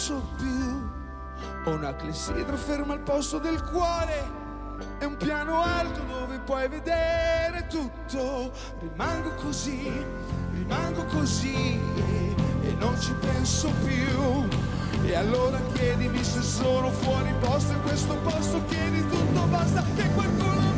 penso 0.02 0.22
più. 0.36 0.90
Ho 1.64 1.76
una 1.76 1.94
clessidra 1.94 2.56
ferma 2.56 2.94
al 2.94 3.00
posto 3.00 3.38
del 3.38 3.62
cuore 3.62 4.40
e 4.98 5.04
un 5.04 5.16
piano 5.16 5.62
alto 5.62 6.00
dove 6.08 6.40
puoi 6.40 6.68
vedere 6.68 7.68
tutto. 7.68 8.50
Rimango 8.80 9.32
così, 9.34 9.92
rimango 10.54 11.04
così 11.04 11.78
e, 11.94 12.34
e 12.62 12.74
non 12.80 13.00
ci 13.00 13.12
penso 13.20 13.70
più. 13.84 14.48
E 15.04 15.14
allora 15.14 15.60
chiedimi 15.72 16.22
se 16.24 16.42
sono 16.42 16.90
fuori 16.90 17.32
posto 17.38 17.72
in 17.72 17.82
questo 17.82 18.16
posto, 18.24 18.64
chiedi 18.66 19.06
tutto, 19.06 19.46
basta 19.46 19.84
che 19.94 20.08
qualcuno 20.14 20.71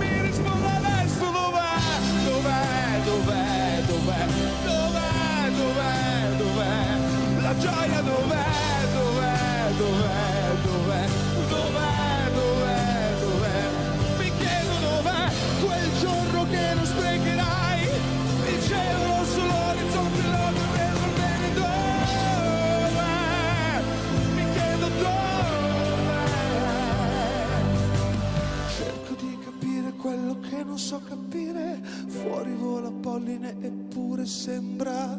non 30.74 30.82
so 30.82 31.00
capire, 31.08 31.80
fuori 32.08 32.52
vola 32.52 32.90
polline 32.90 33.54
eppure 33.60 34.26
sembra 34.26 35.16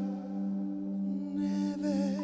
neve. 1.33 2.23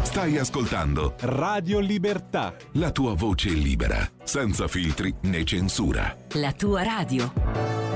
Stai 0.00 0.38
ascoltando 0.38 1.16
Radio 1.18 1.80
Libertà. 1.80 2.56
la 2.72 2.90
tua 2.90 3.12
voce 3.12 3.50
libera, 3.50 4.10
senza 4.24 4.66
filtri 4.68 5.14
né 5.24 5.44
censura. 5.44 6.16
La 6.32 6.52
tua 6.52 6.82
radio. 6.82 7.87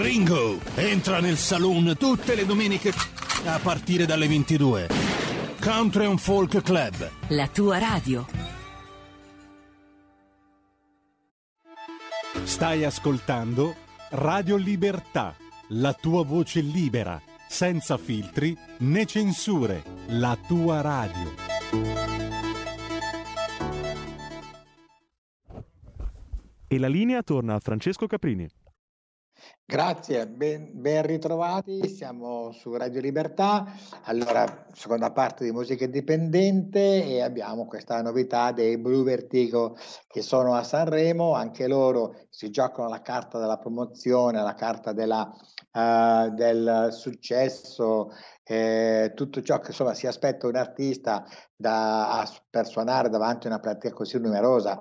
Gringo, 0.00 0.58
entra 0.76 1.20
nel 1.20 1.36
saloon 1.36 1.94
tutte 1.98 2.34
le 2.34 2.46
domeniche 2.46 2.90
a 3.44 3.58
partire 3.58 4.06
dalle 4.06 4.26
22. 4.28 4.88
Country 5.60 6.06
and 6.06 6.18
Folk 6.18 6.62
Club. 6.62 7.10
La 7.28 7.46
tua 7.48 7.76
radio. 7.76 8.26
Stai 12.44 12.84
ascoltando 12.84 13.76
Radio 14.12 14.56
Libertà. 14.56 15.36
La 15.72 15.92
tua 15.92 16.24
voce 16.24 16.62
libera, 16.62 17.20
senza 17.46 17.98
filtri 17.98 18.56
né 18.78 19.04
censure. 19.04 19.84
La 20.06 20.34
tua 20.48 20.80
radio. 20.80 21.34
E 26.66 26.78
la 26.78 26.88
linea 26.88 27.22
torna 27.22 27.54
a 27.54 27.60
Francesco 27.60 28.06
Caprini. 28.06 28.48
Grazie, 29.70 30.26
ben, 30.26 30.68
ben 30.72 31.06
ritrovati, 31.06 31.86
siamo 31.86 32.50
su 32.50 32.74
Radio 32.76 33.00
Libertà, 33.00 33.64
allora 34.02 34.66
seconda 34.72 35.12
parte 35.12 35.44
di 35.44 35.52
musica 35.52 35.84
indipendente 35.84 37.06
e 37.06 37.22
abbiamo 37.22 37.66
questa 37.66 38.02
novità 38.02 38.50
dei 38.50 38.78
Blue 38.78 39.04
Vertigo 39.04 39.76
che 40.08 40.22
sono 40.22 40.54
a 40.54 40.64
Sanremo, 40.64 41.34
anche 41.34 41.68
loro 41.68 42.16
si 42.30 42.50
giocano 42.50 42.88
la 42.88 43.00
carta 43.00 43.38
della 43.38 43.58
promozione, 43.58 44.42
la 44.42 44.54
carta 44.54 44.92
della, 44.92 45.32
eh, 45.70 46.30
del 46.34 46.88
successo, 46.90 48.10
eh, 48.42 49.12
tutto 49.14 49.40
ciò 49.40 49.60
che 49.60 49.68
insomma 49.68 49.94
si 49.94 50.08
aspetta 50.08 50.48
un 50.48 50.56
artista 50.56 51.24
da, 51.54 52.18
a- 52.18 52.28
per 52.50 52.66
suonare 52.66 53.08
davanti 53.08 53.46
a 53.46 53.50
una 53.50 53.60
platea 53.60 53.92
così 53.92 54.18
numerosa 54.18 54.80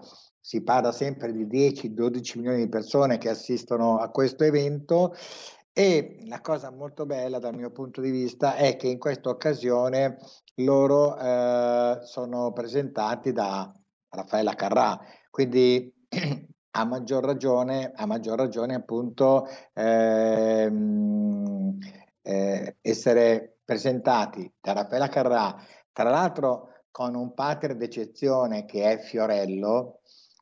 si 0.49 0.63
parla 0.63 0.91
sempre 0.91 1.31
di 1.31 1.45
10-12 1.45 2.39
milioni 2.39 2.63
di 2.63 2.69
persone 2.69 3.19
che 3.19 3.29
assistono 3.29 3.99
a 3.99 4.09
questo 4.09 4.43
evento 4.43 5.13
e 5.71 6.23
la 6.25 6.41
cosa 6.41 6.71
molto 6.71 7.05
bella 7.05 7.37
dal 7.37 7.53
mio 7.53 7.69
punto 7.69 8.01
di 8.01 8.09
vista 8.09 8.55
è 8.55 8.75
che 8.75 8.87
in 8.87 8.97
questa 8.97 9.29
occasione 9.29 10.17
loro 10.55 11.15
eh, 11.19 11.99
sono 12.01 12.51
presentati 12.51 13.31
da 13.31 13.71
Raffaella 14.09 14.55
Carrà, 14.55 14.99
quindi 15.29 15.93
a 16.71 16.83
maggior 16.83 17.23
ragione, 17.23 17.91
a 17.93 18.07
maggior 18.07 18.39
ragione 18.39 18.73
appunto 18.73 19.47
ehm, 19.73 21.77
eh, 22.23 22.77
essere 22.81 23.59
presentati 23.63 24.51
da 24.59 24.73
Raffaella 24.73 25.09
Carrà, 25.09 25.55
tra 25.91 26.09
l'altro 26.09 26.69
con 26.89 27.13
un 27.13 27.35
pater 27.35 27.75
d'eccezione 27.75 28.65
che 28.65 28.93
è 28.93 28.97
Fiorello, 28.97 29.98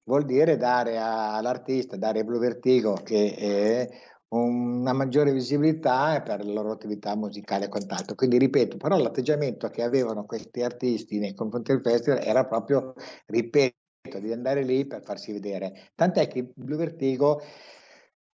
vuol 0.08 0.26
dire 0.26 0.58
dare 0.58 0.98
all'artista, 0.98 1.98
dare 1.98 2.22
a 2.22 2.24
Blue 2.24 2.40
Vertigo 2.40 2.94
che 2.94 3.36
è 3.36 3.90
una 4.30 4.92
maggiore 4.94 5.32
visibilità 5.32 6.22
per 6.22 6.44
la 6.46 6.52
loro 6.52 6.72
attività 6.72 7.16
musicale 7.16 7.66
e 7.66 7.70
quant'altro. 7.70 8.16
Quindi 8.16 8.38
ripeto, 8.38 8.78
però 8.78 8.98
l'atteggiamento 8.98 9.70
che 9.70 9.84
avevano 9.84 10.26
questi 10.26 10.62
artisti 10.64 11.20
nei 11.20 11.34
confronti 11.34 11.72
del 11.72 11.82
festival 11.82 12.20
era 12.24 12.46
proprio, 12.46 12.94
ripeto, 13.28 13.76
di 14.20 14.32
andare 14.32 14.64
lì 14.64 14.86
per 14.86 15.04
farsi 15.04 15.32
vedere. 15.34 15.92
Tant'è 15.96 16.28
che 16.28 16.52
Blue 16.56 16.78
Vertigo 16.78 17.42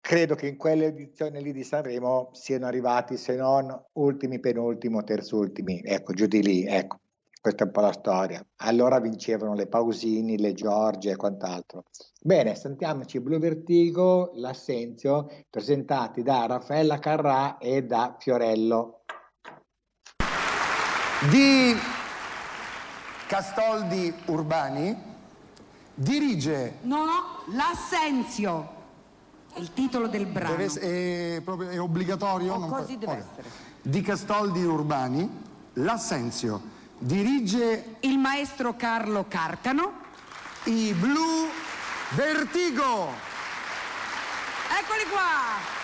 credo 0.00 0.34
che 0.34 0.48
in 0.48 0.56
quell'edizione 0.56 1.40
lì 1.40 1.52
di 1.52 1.62
Sanremo 1.62 2.30
siano 2.32 2.66
arrivati, 2.66 3.16
se 3.16 3.36
non 3.36 3.72
ultimi, 3.92 4.40
penultimo, 4.40 5.02
terzultimi, 5.04 5.82
ecco, 5.84 6.12
giù 6.14 6.26
di 6.26 6.42
lì, 6.42 6.64
ecco. 6.66 6.98
Questa 7.42 7.62
è 7.62 7.66
un 7.66 7.72
po' 7.72 7.80
la 7.80 7.92
storia. 7.92 8.44
Allora 8.56 9.00
vincevano 9.00 9.54
le 9.54 9.66
Pausini, 9.66 10.36
le 10.38 10.52
Giorgie 10.52 11.12
e 11.12 11.16
quant'altro. 11.16 11.84
Bene, 12.20 12.54
sentiamoci 12.54 13.18
Blue 13.20 13.38
Vertigo, 13.38 14.32
l'Assenzio, 14.34 15.26
presentati 15.48 16.22
da 16.22 16.44
Raffaella 16.44 16.98
Carrà 16.98 17.56
e 17.56 17.84
da 17.84 18.14
Fiorello. 18.18 18.96
di 21.30 21.74
Castoldi 23.26 24.12
Urbani 24.26 24.96
dirige 25.94 26.78
No, 26.82 27.04
l'assenzio 27.52 28.68
è 29.52 29.58
il 29.60 29.72
titolo 29.74 30.08
del 30.08 30.24
brano. 30.26 30.56
deve 30.56 31.36
è, 31.36 31.40
proprio- 31.42 31.68
è 31.68 31.78
obbligatorio 31.80 32.54
O 32.54 32.58
non 32.58 32.70
così 32.70 32.96
può- 32.96 33.12
deve 33.12 33.20
ok. 33.22 33.28
essere. 33.30 33.48
di 33.82 34.00
Castoldi 34.00 34.64
Urbani 34.64 35.42
l'assenzio 35.74 36.78
dirige 37.00 37.96
Il 38.00 38.18
maestro 38.18 38.76
Carlo 38.76 39.24
Carcano. 39.26 40.00
i 40.64 40.92
Blue 40.92 41.48
Vertigo 42.10 43.12
Eccoli 44.68 45.04
qua! 45.10 45.79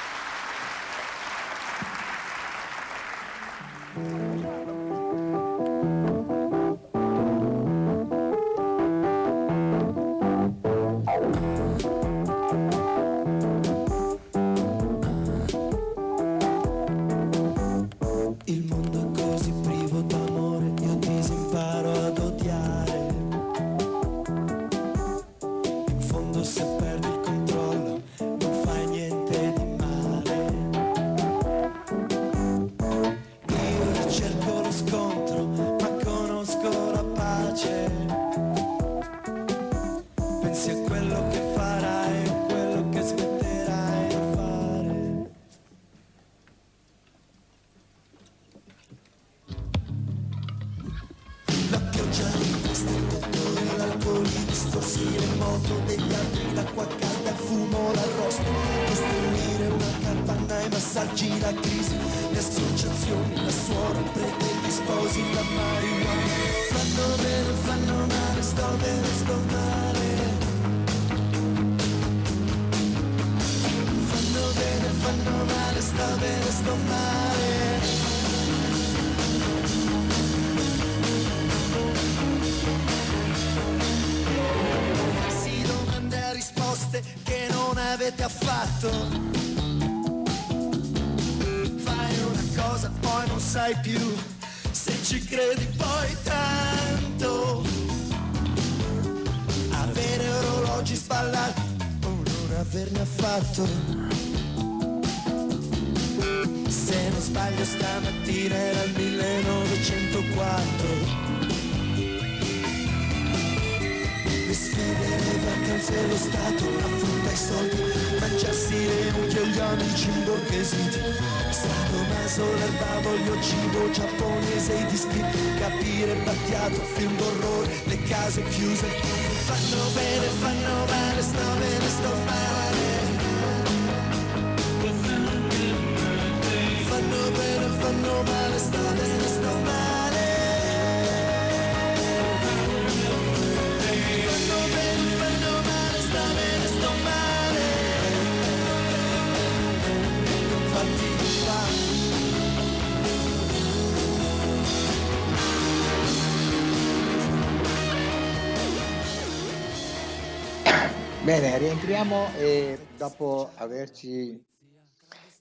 Bene, 161.26 161.58
rientriamo 161.58 162.36
e 162.38 162.78
dopo 162.96 163.50
averci 163.56 164.40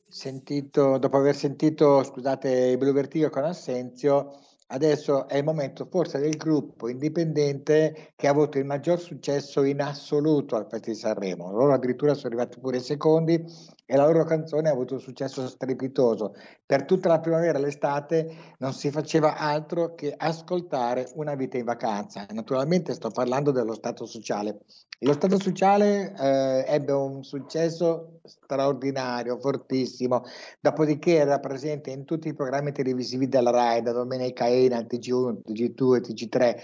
sentito, 0.08 0.98
dopo 0.98 1.18
aver 1.18 1.36
sentito, 1.36 2.02
scusate, 2.02 2.50
il 2.50 2.80
Blue 2.80 2.92
Vertigo 2.92 3.30
con 3.30 3.44
Assenzio, 3.44 4.32
adesso 4.70 5.28
è 5.28 5.38
il 5.38 5.44
momento 5.44 5.86
forse 5.86 6.18
del 6.18 6.38
gruppo 6.38 6.90
indipendente 6.90 8.14
che 8.16 8.26
ha 8.26 8.32
avuto 8.32 8.58
il 8.58 8.66
maggior 8.66 9.00
successo 9.00 9.62
in 9.62 9.80
assoluto 9.80 10.56
al 10.56 10.66
Festival 10.68 10.96
di 10.96 11.00
Sanremo. 11.00 11.52
Loro 11.52 11.74
addirittura 11.74 12.16
sono 12.16 12.30
arrivati 12.30 12.60
pure 12.60 12.80
secondi 12.80 13.46
e 13.86 13.96
la 13.96 14.06
loro 14.06 14.24
canzone 14.24 14.70
ha 14.70 14.72
avuto 14.72 14.96
un 14.96 15.00
successo 15.00 15.48
strepitoso. 15.48 16.34
Per 16.66 16.86
tutta 16.86 17.08
la 17.10 17.20
primavera 17.20 17.60
e 17.60 17.62
l'estate 17.62 18.36
non 18.58 18.74
si 18.74 18.90
faceva 18.90 19.38
altro 19.38 19.94
che 19.94 20.14
ascoltare 20.16 21.10
una 21.16 21.36
vita 21.36 21.58
in 21.58 21.66
vacanza. 21.66 22.26
Naturalmente 22.32 22.94
sto 22.94 23.10
parlando 23.10 23.52
dello 23.52 23.74
Stato 23.74 24.06
sociale. 24.06 24.62
Lo 25.00 25.14
Stato 25.14 25.40
sociale 25.40 26.16
eh, 26.18 26.66
ebbe 26.68 26.94
un 26.94 27.24
successo 27.24 28.22
straordinario, 28.24 29.38
fortissimo, 29.40 30.24
dopodiché 30.60 31.18
era 31.18 31.40
presente 31.40 31.92
in 31.92 32.06
tutti 32.06 32.30
i 32.30 32.34
programmi 32.34 32.72
televisivi 32.72 33.28
della 33.28 33.52
RAI, 33.52 33.84
da 33.84 33.92
Domenica 33.92 34.48
Ena, 34.48 34.80
TG1, 34.80 35.42
TG2 35.46 35.96
e 35.96 36.00
TG3. 36.02 36.56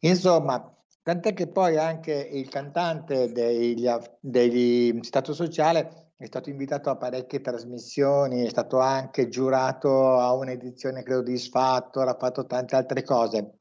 Insomma, 0.00 0.72
tant'è 1.02 1.32
che 1.32 1.48
poi 1.48 1.76
anche 1.76 2.12
il 2.12 2.48
cantante 2.48 3.32
degli, 3.32 3.88
degli 4.20 4.98
Stato 5.02 5.32
sociale 5.32 6.11
è 6.22 6.26
stato 6.26 6.50
invitato 6.50 6.88
a 6.88 6.96
parecchie 6.96 7.40
trasmissioni, 7.40 8.44
è 8.44 8.48
stato 8.48 8.78
anche 8.78 9.26
giurato 9.26 10.20
a 10.20 10.32
un'edizione, 10.34 11.02
credo, 11.02 11.22
di 11.22 11.36
Sfatto, 11.36 12.00
ha 12.00 12.16
fatto 12.16 12.46
tante 12.46 12.76
altre 12.76 13.02
cose. 13.02 13.58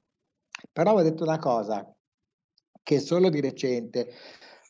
Però 0.72 0.94
ho 0.94 1.02
detto 1.02 1.24
una 1.24 1.40
cosa, 1.40 1.84
che 2.84 3.00
solo 3.00 3.30
di 3.30 3.42
recente 3.42 4.14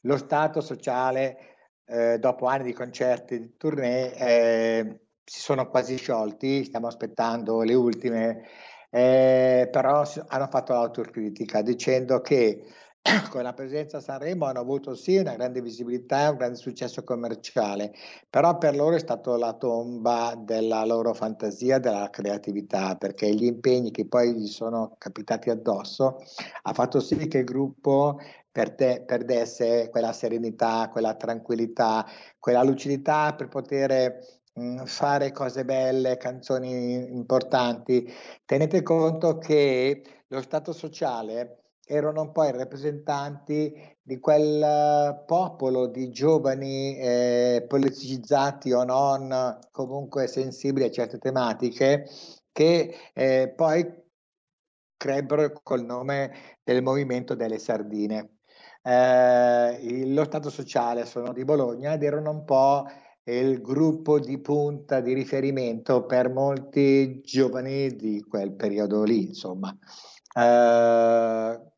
lo 0.03 0.15
Stato 0.15 0.61
sociale, 0.61 1.37
eh, 1.83 2.17
dopo 2.17 2.45
anni 2.45 2.63
di 2.63 2.73
concerti, 2.73 3.39
di 3.41 3.57
tournée, 3.57 4.15
eh, 4.15 4.99
si 5.25 5.41
sono 5.41 5.67
quasi 5.67 5.97
sciolti, 5.97 6.63
stiamo 6.63 6.87
aspettando 6.87 7.61
le 7.61 7.73
ultime, 7.73 8.47
eh, 8.89 9.67
però 9.69 10.05
hanno 10.27 10.47
fatto 10.47 10.71
l'autocritica 10.71 11.61
dicendo 11.61 12.21
che 12.21 12.63
con 13.29 13.41
la 13.41 13.53
presenza 13.53 13.97
a 13.97 14.01
Sanremo 14.01 14.45
hanno 14.45 14.59
avuto 14.59 14.93
sì 14.93 15.17
una 15.17 15.33
grande 15.33 15.61
visibilità, 15.61 16.29
un 16.29 16.37
grande 16.37 16.57
successo 16.57 17.03
commerciale, 17.03 17.93
però 18.29 18.57
per 18.57 18.75
loro 18.75 18.95
è 18.95 18.99
stata 18.99 19.35
la 19.37 19.53
tomba 19.53 20.35
della 20.37 20.85
loro 20.85 21.13
fantasia, 21.13 21.79
della 21.79 22.09
creatività, 22.11 22.95
perché 22.95 23.33
gli 23.33 23.45
impegni 23.45 23.91
che 23.91 24.07
poi 24.07 24.33
gli 24.35 24.47
sono 24.47 24.95
capitati 24.99 25.49
addosso 25.49 26.17
ha 26.63 26.73
fatto 26.73 26.99
sì 26.99 27.27
che 27.27 27.39
il 27.39 27.43
gruppo 27.43 28.19
perde- 28.51 29.03
perdesse 29.03 29.89
quella 29.89 30.13
serenità, 30.13 30.89
quella 30.91 31.15
tranquillità, 31.15 32.05
quella 32.37 32.63
lucidità 32.63 33.33
per 33.33 33.47
poter 33.47 34.19
mh, 34.53 34.83
fare 34.85 35.31
cose 35.31 35.65
belle, 35.65 36.17
canzoni 36.17 36.93
importanti. 37.11 38.07
Tenete 38.45 38.83
conto 38.83 39.37
che 39.39 40.03
lo 40.27 40.41
stato 40.41 40.71
sociale 40.71 41.60
erano 41.91 42.31
poi 42.31 42.53
rappresentanti 42.53 43.73
di 44.01 44.17
quel 44.19 44.61
uh, 44.63 45.25
popolo 45.25 45.87
di 45.87 46.09
giovani 46.09 46.97
eh, 46.97 47.65
politicizzati 47.67 48.71
o 48.71 48.85
non, 48.85 49.59
comunque 49.71 50.27
sensibili 50.27 50.85
a 50.85 50.89
certe 50.89 51.17
tematiche, 51.17 52.07
che 52.53 52.95
eh, 53.13 53.53
poi 53.53 53.85
crebbero 54.95 55.51
col 55.61 55.83
nome 55.83 56.59
del 56.63 56.81
movimento 56.81 57.35
delle 57.35 57.59
sardine. 57.59 58.37
Eh, 58.83 60.05
lo 60.07 60.23
Stato 60.23 60.49
sociale 60.49 61.05
sono 61.05 61.33
di 61.33 61.43
Bologna 61.43 61.93
ed 61.93 62.03
erano 62.03 62.31
un 62.31 62.45
po' 62.45 62.85
il 63.23 63.61
gruppo 63.61 64.19
di 64.19 64.39
punta 64.39 65.01
di 65.01 65.13
riferimento 65.13 66.05
per 66.05 66.29
molti 66.29 67.21
giovani 67.21 67.95
di 67.95 68.23
quel 68.27 68.53
periodo 68.53 69.03
lì, 69.03 69.27
insomma. 69.27 69.77
Uh, 70.33 71.71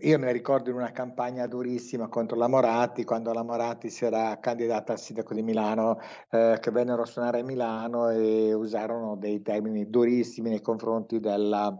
io 0.00 0.18
me 0.18 0.26
ne 0.26 0.32
ricordo 0.32 0.70
in 0.70 0.76
una 0.76 0.92
campagna 0.92 1.46
durissima 1.46 2.08
contro 2.08 2.36
la 2.36 2.46
Moratti, 2.46 3.04
quando 3.04 3.32
la 3.32 3.42
Moratti 3.42 3.90
si 3.90 4.04
era 4.04 4.38
candidata 4.38 4.92
al 4.92 5.00
sindaco 5.00 5.34
di 5.34 5.42
Milano, 5.42 5.98
eh, 6.30 6.58
che 6.60 6.70
vennero 6.70 7.02
a 7.02 7.06
suonare 7.06 7.40
a 7.40 7.44
Milano 7.44 8.08
e 8.08 8.52
usarono 8.52 9.16
dei 9.16 9.42
termini 9.42 9.90
durissimi 9.90 10.50
nei 10.50 10.60
confronti 10.60 11.18
della, 11.18 11.76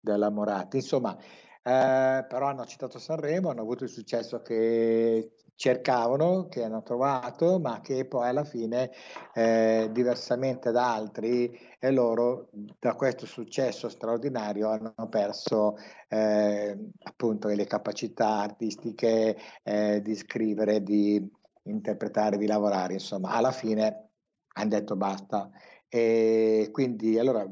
della 0.00 0.30
Moratti. 0.30 0.76
Insomma, 0.76 1.14
eh, 1.16 2.24
però 2.26 2.46
hanno 2.46 2.64
citato 2.64 2.98
Sanremo, 2.98 3.50
hanno 3.50 3.62
avuto 3.62 3.84
il 3.84 3.90
successo 3.90 4.40
che 4.40 5.32
cercavano, 5.56 6.48
che 6.48 6.62
hanno 6.62 6.82
trovato, 6.82 7.58
ma 7.58 7.80
che 7.80 8.04
poi 8.04 8.28
alla 8.28 8.44
fine, 8.44 8.92
eh, 9.34 9.88
diversamente 9.90 10.70
da 10.70 10.94
altri, 10.94 11.50
e 11.80 11.90
loro 11.90 12.50
da 12.78 12.94
questo 12.94 13.26
successo 13.26 13.88
straordinario 13.88 14.68
hanno 14.68 14.94
perso 15.08 15.76
eh, 16.08 16.78
appunto 17.02 17.48
le 17.48 17.66
capacità 17.66 18.40
artistiche 18.40 19.36
eh, 19.64 20.00
di 20.02 20.14
scrivere, 20.14 20.82
di 20.82 21.26
interpretare, 21.64 22.36
di 22.36 22.46
lavorare, 22.46 22.92
insomma, 22.92 23.30
alla 23.30 23.50
fine 23.50 24.10
hanno 24.54 24.68
detto 24.68 24.94
basta. 24.94 25.50
E 25.88 26.68
quindi 26.72 27.18
allora 27.18 27.46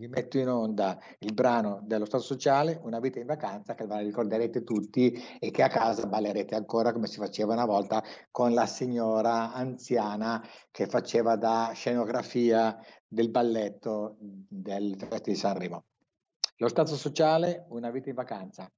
vi 0.00 0.08
metto 0.08 0.38
in 0.38 0.48
onda 0.48 0.98
il 1.18 1.34
brano 1.34 1.80
dello 1.82 2.06
Stato 2.06 2.22
Sociale, 2.22 2.80
Una 2.84 3.00
vita 3.00 3.20
in 3.20 3.26
vacanza, 3.26 3.74
che 3.74 3.86
ve 3.86 3.96
la 3.96 4.00
ricorderete 4.00 4.64
tutti 4.64 5.12
e 5.38 5.50
che 5.50 5.62
a 5.62 5.68
casa 5.68 6.06
ballerete 6.06 6.54
ancora 6.54 6.92
come 6.92 7.06
si 7.06 7.18
faceva 7.18 7.52
una 7.52 7.66
volta 7.66 8.02
con 8.30 8.54
la 8.54 8.64
signora 8.64 9.52
anziana 9.52 10.42
che 10.70 10.86
faceva 10.86 11.36
da 11.36 11.72
scenografia 11.74 12.78
del 13.06 13.28
balletto 13.28 14.16
del 14.18 14.96
Festival 14.96 15.20
di 15.20 15.34
Sanremo. 15.34 15.84
Lo 16.56 16.68
Stato 16.68 16.96
Sociale, 16.96 17.66
Una 17.68 17.90
vita 17.90 18.08
in 18.08 18.14
vacanza. 18.14 18.70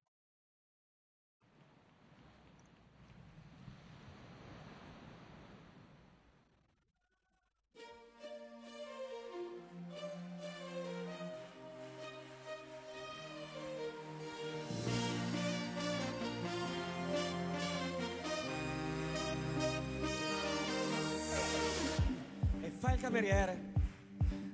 Cameriere, 23.12 23.72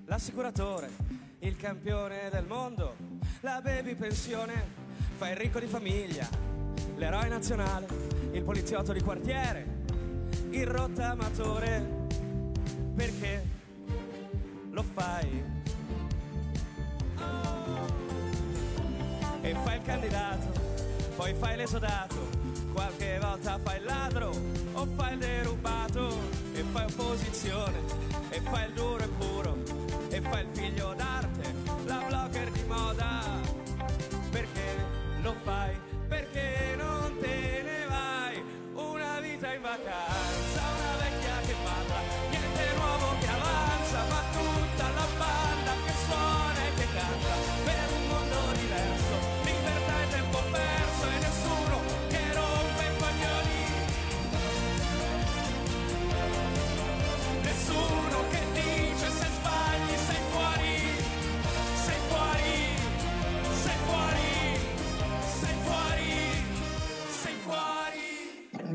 l'assicuratore, 0.07 0.91
il 1.39 1.57
campione 1.57 2.29
del 2.29 2.45
mondo, 2.45 2.97
la 3.43 3.61
baby 3.63 3.95
pensione, 3.95 4.53
fa 5.17 5.31
il 5.31 5.37
ricco 5.37 5.61
di 5.61 5.69
famiglia, 5.69 6.29
l'eroe 6.97 7.29
nazionale, 7.29 7.87
il 8.33 8.43
poliziotto 8.43 8.93
di 8.93 9.01
quartiere, 9.01 9.85
il 10.51 10.67
rottamatore. 10.67 12.07
Perché 12.97 13.47
lo 14.71 14.83
fai? 14.83 15.45
E 19.41 19.55
fai 19.55 19.77
il 19.77 19.83
candidato, 19.85 20.61
poi 21.15 21.33
fai 21.35 21.57
l'esodato, 21.57 22.38
qualche 22.79 23.19
volta 23.21 23.59
fai 23.65 23.79
il 23.79 23.85
ladro 23.87 24.31
o 24.75 24.87
fai 24.95 25.15
il 25.15 25.19
derubato 25.19 26.17
e 26.53 26.63
fai 26.71 26.85
opposizione 26.85 27.79
e 28.31 28.41
fai 28.41 28.67
il 28.69 28.73
duro 28.75 29.03
e 29.03 29.09
puro 29.19 29.57
e 30.11 30.21
fai 30.21 30.43
il 30.45 30.49
figlio 30.53 30.95
d'arte, 30.97 31.55
la 31.87 32.05
blogger 32.07 32.51
di 32.53 32.63
moda. 32.69 33.23
Perché 34.31 34.77
lo 35.23 35.35
fai? 35.43 35.77
Perché 36.07 36.77
non 36.77 37.17
te 37.19 37.63
ne 37.65 37.87
vai? 37.89 38.43
Una 38.75 39.19
vita 39.19 39.53
in 39.53 39.61
vacanza, 39.61 40.08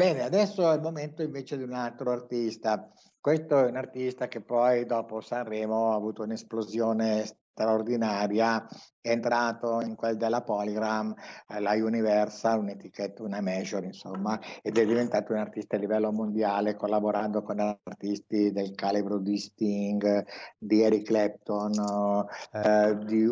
Bene, 0.04 0.22
adesso 0.24 0.70
è 0.70 0.76
il 0.76 0.82
momento 0.82 1.24
invece 1.24 1.56
di 1.56 1.64
un 1.64 1.72
altro 1.72 2.12
artista. 2.12 2.92
Questo 3.22 3.58
è 3.58 3.70
un 3.70 3.78
artista 3.78 4.28
che 4.28 4.42
poi 4.42 4.86
dopo 4.86 5.22
Sanremo 5.22 5.94
ha 5.94 5.96
avuto 5.96 6.24
un'esplosione 6.24 7.24
straordinaria, 7.26 8.68
è 9.00 9.12
entrato 9.12 9.80
in 9.80 9.96
quel 9.96 10.18
della 10.18 10.42
Polygram, 10.42 11.16
eh, 11.48 11.62
la 11.62 11.72
Universal, 11.72 12.60
un'etichetta, 12.60 13.24
una 13.24 13.40
major 13.40 13.86
insomma, 13.86 14.38
ed 14.62 14.78
è 14.78 14.86
diventato 14.86 15.32
un 15.32 15.40
artista 15.40 15.78
a 15.78 15.80
livello 15.80 16.12
mondiale 16.12 16.76
collaborando 16.76 17.42
con 17.42 17.62
artisti 17.62 18.52
del 18.52 18.76
calibro 18.76 19.20
di 19.20 19.38
Sting, 19.38 20.26
di 20.58 20.82
Eric 20.82 21.06
Clapton, 21.06 22.28
eh, 22.52 22.98
di, 23.06 23.32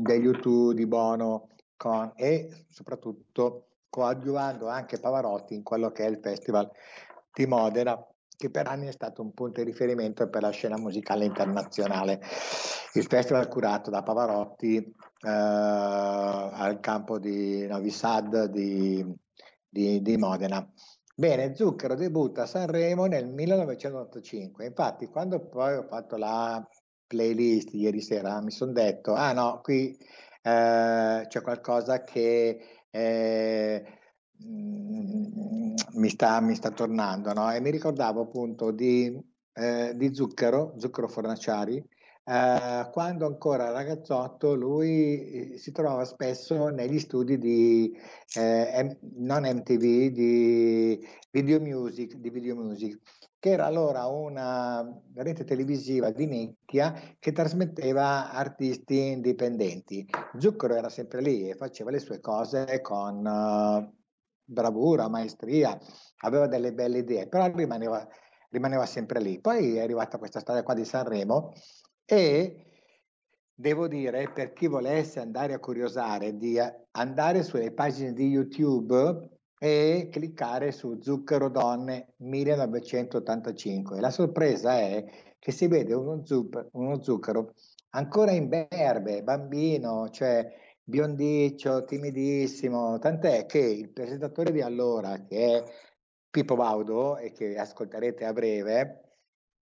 degli 0.00 0.28
U2, 0.28 0.74
di 0.74 0.86
Bono 0.86 1.48
con, 1.76 2.12
e 2.14 2.66
soprattutto 2.68 3.64
coadiuvando 3.88 4.68
anche 4.68 4.98
Pavarotti 4.98 5.54
in 5.54 5.62
quello 5.62 5.90
che 5.90 6.04
è 6.04 6.08
il 6.08 6.18
Festival 6.20 6.70
di 7.32 7.46
Modena 7.46 7.98
che 8.38 8.50
per 8.50 8.68
anni 8.68 8.86
è 8.86 8.92
stato 8.92 9.20
un 9.20 9.34
punto 9.34 9.60
di 9.60 9.68
riferimento 9.68 10.28
per 10.28 10.42
la 10.42 10.50
scena 10.50 10.78
musicale 10.78 11.24
internazionale. 11.24 12.20
Il 12.92 13.04
festival 13.04 13.48
curato 13.48 13.90
da 13.90 14.04
Pavarotti 14.04 14.76
eh, 14.76 15.28
al 15.28 16.78
campo 16.80 17.18
di 17.18 17.66
Novi 17.66 17.90
Sad 17.90 18.44
di, 18.44 19.04
di, 19.68 20.00
di 20.00 20.16
Modena. 20.16 20.64
Bene, 21.16 21.56
Zucchero 21.56 21.96
debutta 21.96 22.42
a 22.42 22.46
Sanremo 22.46 23.06
nel 23.06 23.26
1985. 23.26 24.66
Infatti, 24.66 25.06
quando 25.08 25.40
poi 25.40 25.74
ho 25.74 25.82
fatto 25.82 26.16
la 26.16 26.64
playlist 27.08 27.74
ieri 27.74 28.00
sera, 28.00 28.40
mi 28.40 28.52
sono 28.52 28.70
detto: 28.70 29.14
ah 29.14 29.32
no, 29.32 29.60
qui 29.60 29.90
eh, 30.42 31.24
c'è 31.26 31.40
qualcosa 31.42 32.04
che 32.04 32.77
eh, 32.90 33.84
mi, 35.94 36.08
sta, 36.08 36.40
mi 36.40 36.54
sta 36.54 36.70
tornando, 36.70 37.32
no? 37.32 37.50
E 37.52 37.60
mi 37.60 37.70
ricordavo 37.70 38.22
appunto 38.22 38.70
di, 38.70 39.16
eh, 39.54 39.92
di 39.94 40.14
Zucchero, 40.14 40.74
Zucchero 40.78 41.08
Fornaciari, 41.08 41.84
eh, 42.28 42.90
quando 42.92 43.24
ancora 43.24 43.70
ragazzotto 43.70 44.54
lui 44.54 45.52
eh, 45.52 45.58
si 45.58 45.72
trovava 45.72 46.04
spesso 46.04 46.68
negli 46.68 46.98
studi 46.98 47.38
di 47.38 47.98
eh, 48.36 48.82
M- 48.84 48.98
non 49.16 49.44
MTV, 49.44 50.12
di 50.12 51.08
Video 51.30 51.58
Music, 51.58 52.16
di 52.16 52.28
Video 52.28 52.54
Music, 52.54 53.00
che 53.38 53.50
era 53.50 53.64
allora 53.64 54.06
una 54.08 54.86
rete 55.14 55.44
televisiva 55.44 56.10
di 56.10 56.26
nicchia 56.26 56.92
che 57.18 57.32
trasmetteva 57.32 58.30
artisti 58.30 59.12
indipendenti. 59.12 60.06
Zucchero 60.38 60.74
era 60.74 60.90
sempre 60.90 61.22
lì 61.22 61.48
e 61.48 61.54
faceva 61.54 61.90
le 61.90 61.98
sue 61.98 62.20
cose 62.20 62.82
con 62.82 63.24
uh, 63.24 63.90
bravura, 64.44 65.08
maestria, 65.08 65.78
aveva 66.24 66.46
delle 66.46 66.74
belle 66.74 66.98
idee, 66.98 67.26
però 67.26 67.46
rimaneva, 67.46 68.06
rimaneva 68.50 68.84
sempre 68.84 69.20
lì. 69.20 69.40
Poi 69.40 69.76
è 69.76 69.80
arrivata 69.80 70.18
questa 70.18 70.40
storia 70.40 70.62
qua 70.62 70.74
di 70.74 70.84
Sanremo 70.84 71.52
e 72.10 72.64
devo 73.54 73.86
dire, 73.86 74.30
per 74.32 74.54
chi 74.54 74.66
volesse 74.66 75.20
andare 75.20 75.52
a 75.52 75.58
curiosare, 75.58 76.38
di 76.38 76.58
andare 76.92 77.42
sulle 77.42 77.70
pagine 77.72 78.14
di 78.14 78.28
YouTube 78.28 79.28
e 79.58 80.08
cliccare 80.10 80.72
su 80.72 80.98
Zucchero 81.02 81.50
Donne 81.50 82.14
1985. 82.16 84.00
La 84.00 84.10
sorpresa 84.10 84.78
è 84.78 85.04
che 85.38 85.52
si 85.52 85.66
vede 85.66 85.92
uno, 85.92 86.24
zup- 86.24 86.68
uno 86.72 87.02
zucchero 87.02 87.52
ancora 87.90 88.30
imberbe, 88.30 89.22
bambino, 89.22 90.08
cioè 90.08 90.50
biondiccio, 90.82 91.84
timidissimo, 91.84 92.98
tant'è 92.98 93.44
che 93.44 93.58
il 93.58 93.90
presentatore 93.90 94.50
di 94.50 94.62
allora, 94.62 95.20
che 95.24 95.58
è 95.58 95.64
Pippo 96.30 96.56
Baudo 96.56 97.18
e 97.18 97.32
che 97.32 97.58
ascolterete 97.58 98.24
a 98.24 98.32
breve, 98.32 99.02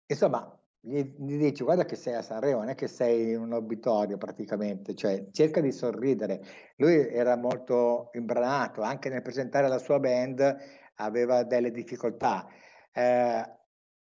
insomma, 0.06 0.57
gli, 0.88 1.38
dici 1.38 1.64
guarda 1.64 1.86
che 1.86 1.96
sei 1.96 2.14
a 2.16 2.22
Sanremo, 2.22 2.60
non 2.60 2.70
è 2.70 2.76
che 2.76 2.88
sei 2.88 3.32
in 3.32 3.40
un 3.40 3.54
obitorio 3.54 4.18
praticamente, 4.18 4.96
cioè 4.96 5.28
cerca 5.32 5.60
di 5.60 5.72
sorridere. 5.72 6.42
Lui 6.78 6.96
era 7.10 7.36
molto 7.36 8.10
imbranato, 8.14 8.82
anche 8.82 9.10
nel 9.10 9.22
presentare 9.22 9.68
la 9.68 9.80
sua 9.80 10.00
band 10.00 10.56
aveva 10.96 11.44
delle 11.44 11.72
difficoltà. 11.72 12.48
Eh, 12.94 13.56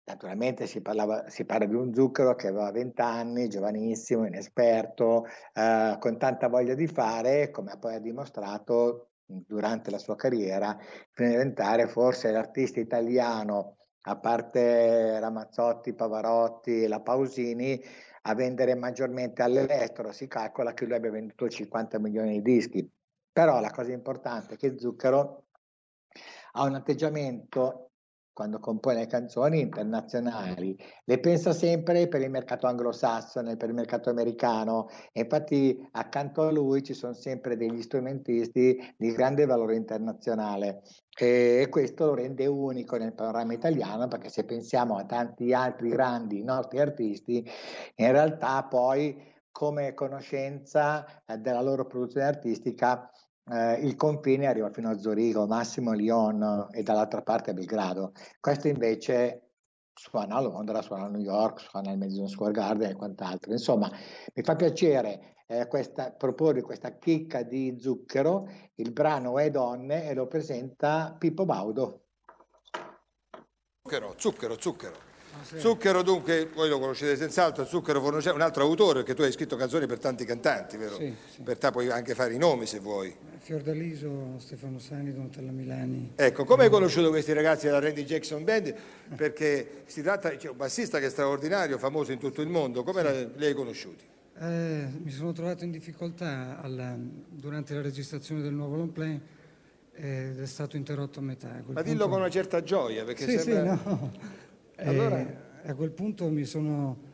Naturalmente 0.05 0.67
si, 0.67 0.81
parlava, 0.83 1.29
si, 1.29 1.45
parla 1.45 1.65
di 1.65 1.75
un 1.77 1.95
zucchero 1.95 2.35
che 2.35 2.49
aveva 2.49 2.73
20 2.73 3.01
anni, 3.01 3.49
giovanissimo, 3.49 4.27
inesperto, 4.27 5.27
eh, 5.55 5.97
con 6.01 6.19
tanta 6.19 6.49
voglia 6.49 6.75
di 6.75 6.89
fare, 6.89 7.53
come 7.53 7.79
poi 7.79 7.95
ha 7.95 7.99
dimostrato 8.01 9.11
durante 9.25 9.93
la 9.93 9.99
sua 9.99 10.17
carriera, 10.17 10.71
a 10.71 10.79
diventare 11.15 11.87
forse 11.87 12.33
l'artista 12.33 12.81
italiano, 12.81 13.77
a 14.03 14.17
parte 14.17 15.21
Ramazzotti, 15.21 15.95
Pavarotti 15.95 16.83
e 16.83 16.89
la 16.89 17.01
Pausini, 17.01 17.81
a 18.23 18.35
vendere 18.35 18.75
maggiormente 18.75 19.43
all'estero. 19.43 20.13
Si 20.13 20.27
calcola 20.27 20.75
che 20.75 20.85
lui 20.85 20.95
abbia 20.95 21.11
venduto 21.11 21.49
50 21.49 21.99
milioni 21.99 22.41
di 22.41 22.43
dischi. 22.43 22.91
Però 23.33 23.61
la 23.61 23.71
cosa 23.71 23.93
importante 23.93 24.55
è 24.55 24.57
che 24.57 24.79
Zucchero 24.79 25.47
ha 26.53 26.65
un 26.65 26.75
atteggiamento 26.75 27.92
quando 28.33 28.59
compone 28.59 29.07
canzoni 29.07 29.61
internazionali, 29.61 30.77
le 31.05 31.19
pensa 31.21 31.53
sempre 31.53 32.09
per 32.09 32.23
il 32.23 32.31
mercato 32.31 32.67
anglosassone, 32.67 33.57
per 33.57 33.69
il 33.69 33.75
mercato 33.75 34.11
americano. 34.11 34.89
E 35.13 35.23
infatti 35.23 35.87
accanto 35.93 36.43
a 36.43 36.51
lui 36.51 36.83
ci 36.83 36.95
sono 36.95 37.13
sempre 37.13 37.57
degli 37.57 37.83
strumentisti 37.83 38.95
di 38.97 39.13
grande 39.13 39.45
valore 39.45 39.77
internazionale. 39.77 40.83
E 41.15 41.67
questo 41.71 42.07
lo 42.07 42.15
rende 42.15 42.47
unico 42.47 42.97
nel 42.97 43.15
panorama 43.15 43.53
italiano 43.53 44.09
perché 44.09 44.31
se 44.31 44.45
pensiamo 44.45 44.97
a 44.97 45.05
tanti 45.05 45.53
altri 45.53 45.91
grandi 45.91 46.43
nostri 46.43 46.81
artisti, 46.81 47.47
in 47.97 48.13
realtà 48.13 48.65
poi 48.65 49.31
come 49.53 49.93
conoscenza 49.93 51.23
eh, 51.27 51.37
della 51.37 51.61
loro 51.61 51.87
produzione 51.87 52.27
artistica 52.27 53.11
eh, 53.51 53.75
il 53.81 53.97
confine 53.97 54.47
arriva 54.47 54.71
fino 54.71 54.91
a 54.91 54.99
Zurigo, 54.99 55.47
Massimo 55.47 55.93
Lyon 55.93 56.69
e 56.71 56.83
dall'altra 56.83 57.23
parte 57.23 57.51
a 57.51 57.55
Belgrado. 57.55 58.13
Questo 58.41 58.69
invece 58.69 59.51
suona 59.95 60.37
a 60.37 60.41
Londra, 60.41 60.83
suona 60.83 61.05
a 61.05 61.09
New 61.09 61.21
York, 61.21 61.61
suona 61.61 61.91
al 61.91 61.99
Madison 61.99 62.29
Square 62.29 62.53
Garden 62.53 62.91
e 62.91 62.95
quant'altro. 62.95 63.53
Insomma, 63.53 63.91
mi 64.35 64.43
fa 64.43 64.55
piacere 64.57 65.35
eh, 65.47 65.67
questa, 65.67 66.13
proporre 66.13 66.63
questa 66.63 66.97
chicca 66.99 67.43
di 67.43 67.77
zucchero, 67.79 68.49
il 68.77 68.93
brano 68.93 69.39
è 69.39 69.51
Donne 69.51 70.09
e 70.09 70.15
lo 70.15 70.27
presenta 70.27 71.15
Pippo 71.19 71.45
Baudo. 71.45 72.05
Zucchero, 73.83 74.15
zucchero, 74.17 74.59
zucchero. 74.59 75.12
Zucchero 75.57 76.03
dunque, 76.03 76.49
voi 76.55 76.69
lo 76.69 76.79
conoscete 76.79 77.17
senz'altro, 77.17 77.65
Zucchero 77.65 78.01
Fornaciari, 78.01 78.37
un 78.37 78.43
altro 78.43 78.63
autore, 78.65 79.01
perché 79.01 79.15
tu 79.15 79.23
hai 79.23 79.33
scritto 79.33 79.57
canzoni 79.57 79.87
per 79.87 79.99
tanti 79.99 80.25
cantanti, 80.25 80.77
vero? 80.77 80.97
Sì, 80.97 81.15
sì. 81.35 81.43
Per 81.43 81.59
te 81.59 81.71
puoi 81.71 81.91
anche 81.91 82.15
fare 82.15 82.35
i 82.35 82.39
nomi 82.39 82.67
se 82.67 82.79
vuoi. 82.79 83.15
Fiordaliso, 83.39 84.37
Stefano 84.39 84.79
Sani, 84.79 85.13
Donatella 85.13 85.51
Milani. 85.51 86.13
Ecco, 86.15 86.45
come 86.45 86.65
hai 86.65 86.71
conosciuto 86.71 87.09
questi 87.11 87.33
ragazzi 87.33 87.67
della 87.67 87.81
Randy 87.81 88.05
Jackson 88.05 88.45
Band? 88.45 88.75
Perché 89.17 89.83
si 89.87 90.01
tratta 90.03 90.31
di 90.31 90.47
un 90.47 90.57
bassista 90.57 90.99
che 91.01 91.07
è 91.07 91.11
straordinario, 91.11 91.77
famoso 91.77 92.13
in 92.13 92.19
tutto 92.19 92.41
il 92.41 92.49
mondo, 92.49 92.83
come 92.85 93.03
la- 93.03 93.11
li 93.11 93.45
hai 93.45 93.55
conosciuti? 93.55 94.05
Eh, 94.39 94.87
mi 95.03 95.11
sono 95.11 95.33
trovato 95.33 95.65
in 95.65 95.71
difficoltà 95.73 96.59
alla- 96.63 96.97
durante 97.29 97.75
la 97.75 97.83
registrazione 97.83 98.41
del 98.43 98.53
nuovo 98.53 98.77
long 98.77 98.91
play 98.91 99.21
ed 99.95 100.41
è 100.41 100.47
stato 100.47 100.77
interrotto 100.77 101.19
a 101.19 101.23
metà. 101.23 101.49
Ma 101.67 101.83
dillo 101.83 101.97
punto- 101.97 102.09
con 102.09 102.19
una 102.21 102.31
certa 102.31 102.63
gioia, 102.63 103.05
perché 103.05 103.27
Sì, 103.29 103.39
sembra... 103.39 103.77
sì, 103.77 103.83
no. 103.89 104.13
Allora- 104.77 105.51
a 105.65 105.75
quel 105.75 105.91
punto 105.91 106.29
mi 106.29 106.45
sono 106.45 107.11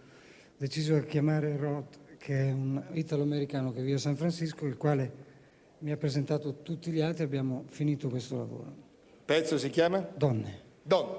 deciso 0.57 0.97
a 0.97 1.01
chiamare 1.01 1.57
Roth, 1.57 1.99
che 2.19 2.49
è 2.49 2.53
un 2.53 2.83
italo-americano 2.93 3.73
che 3.73 3.83
vive 3.83 3.97
a 3.97 3.99
San 3.99 4.17
Francisco, 4.17 4.67
il 4.67 4.77
quale 4.77 5.27
mi 5.81 5.93
ha 5.93 5.97
presentato 5.97 6.63
tutti 6.63 6.91
gli 6.91 7.01
altri 7.01 7.23
e 7.23 7.27
abbiamo 7.27 7.65
finito 7.69 8.09
questo 8.09 8.37
lavoro. 8.37 8.75
Pezzo 9.25 9.59
si 9.59 9.71
chiama? 9.71 9.99
Donne. 9.99 10.61
Donne. 10.83 11.19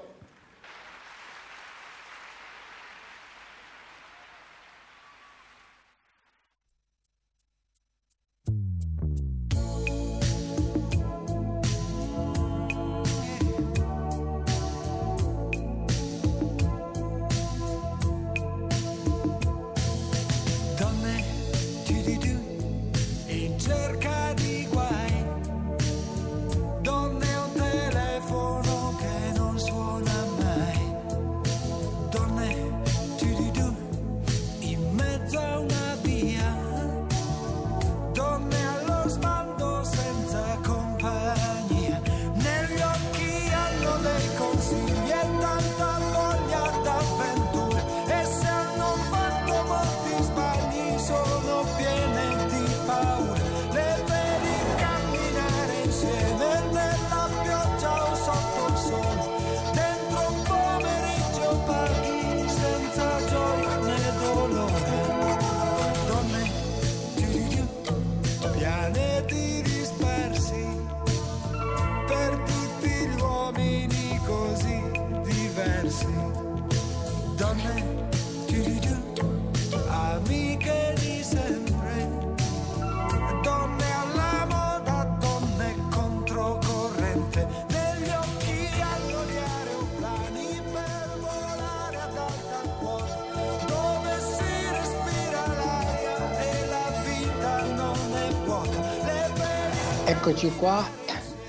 Eccoci 100.06 100.50
qua 100.56 100.82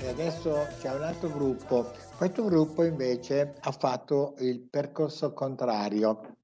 e 0.00 0.08
adesso 0.08 0.66
c'è 0.78 0.94
un 0.94 1.02
altro 1.02 1.28
gruppo. 1.30 1.90
Questo 2.16 2.44
gruppo 2.44 2.84
invece 2.84 3.54
ha 3.60 3.72
fatto 3.72 4.34
il 4.38 4.60
percorso 4.68 5.32
contrario. 5.32 6.36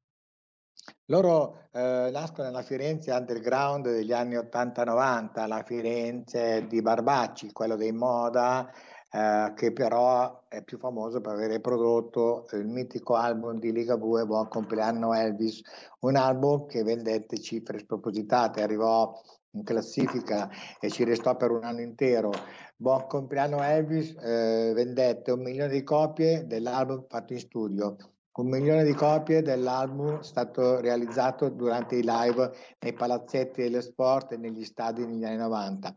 Loro 1.06 1.68
eh, 1.72 2.10
nascono 2.12 2.48
nella 2.48 2.62
Firenze 2.62 3.12
underground 3.12 3.88
degli 3.88 4.12
anni 4.12 4.34
80-90, 4.36 5.46
la 5.46 5.62
Firenze 5.64 6.66
di 6.66 6.82
Barbacci, 6.82 7.52
quello 7.52 7.76
dei 7.76 7.92
Moda, 7.92 8.70
eh, 9.10 9.52
che 9.54 9.72
però 9.72 10.44
è 10.48 10.62
più 10.62 10.78
famoso 10.78 11.20
per 11.20 11.32
aver 11.32 11.60
prodotto 11.60 12.46
il 12.52 12.66
mitico 12.66 13.14
album 13.14 13.58
di 13.58 13.72
Ligabue, 13.72 14.26
Buon 14.26 14.48
compleanno 14.48 15.14
Elvis, 15.14 15.62
un 16.00 16.16
album 16.16 16.66
che 16.66 16.82
vendette 16.82 17.40
cifre 17.40 17.78
spropositate, 17.78 18.62
arrivò 18.62 19.18
in 19.52 19.64
classifica 19.64 20.50
e 20.80 20.90
ci 20.90 21.04
restò 21.04 21.36
per 21.36 21.50
un 21.50 21.64
anno 21.64 21.80
intero. 21.80 22.32
Buon 22.76 23.06
compleanno 23.06 23.62
Elvis 23.62 24.14
eh, 24.20 24.72
vendette 24.74 25.30
un 25.30 25.42
milione 25.42 25.72
di 25.72 25.82
copie 25.82 26.46
dell'album 26.46 27.06
fatto 27.08 27.32
in 27.32 27.40
studio, 27.40 27.96
un 28.32 28.48
milione 28.48 28.84
di 28.84 28.92
copie 28.92 29.42
dell'album 29.42 30.20
stato 30.20 30.80
realizzato 30.80 31.48
durante 31.48 31.96
i 31.96 32.02
live 32.04 32.52
nei 32.80 32.92
palazzetti 32.92 33.62
dello 33.62 33.80
sport 33.80 34.32
e 34.32 34.36
negli 34.36 34.64
stadi 34.64 35.04
negli 35.06 35.24
anni 35.24 35.38
90. 35.38 35.96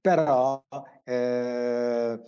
Però 0.00 0.62
eh, 1.04 2.20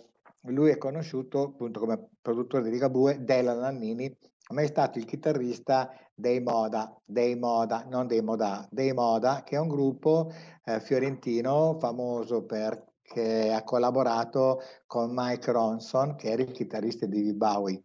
lui 0.47 0.69
è 0.69 0.77
conosciuto 0.77 1.43
appunto 1.43 1.79
come 1.79 2.09
produttore 2.21 2.63
di 2.63 2.71
Ligabue 2.71 3.23
della 3.23 3.53
Nannini, 3.53 4.15
ma 4.53 4.61
è 4.61 4.67
stato 4.67 4.99
il 4.99 5.05
chitarrista 5.05 5.91
dei 6.13 6.39
Moda, 6.39 6.95
dei 7.03 7.35
Moda, 7.35 7.85
non 7.89 8.07
dei 8.07 8.21
Moda, 8.21 8.65
dei 8.69 8.93
Moda, 8.93 9.43
che 9.43 9.55
è 9.55 9.59
un 9.59 9.67
gruppo 9.67 10.31
eh, 10.63 10.79
fiorentino 10.79 11.77
famoso 11.79 12.43
perché 12.43 13.51
ha 13.51 13.63
collaborato 13.63 14.61
con 14.85 15.11
Mike 15.13 15.51
Ronson, 15.51 16.15
che 16.15 16.29
era 16.29 16.43
il 16.43 16.51
chitarrista 16.51 17.05
di 17.05 17.17
David 17.17 17.35
Bowie. 17.35 17.83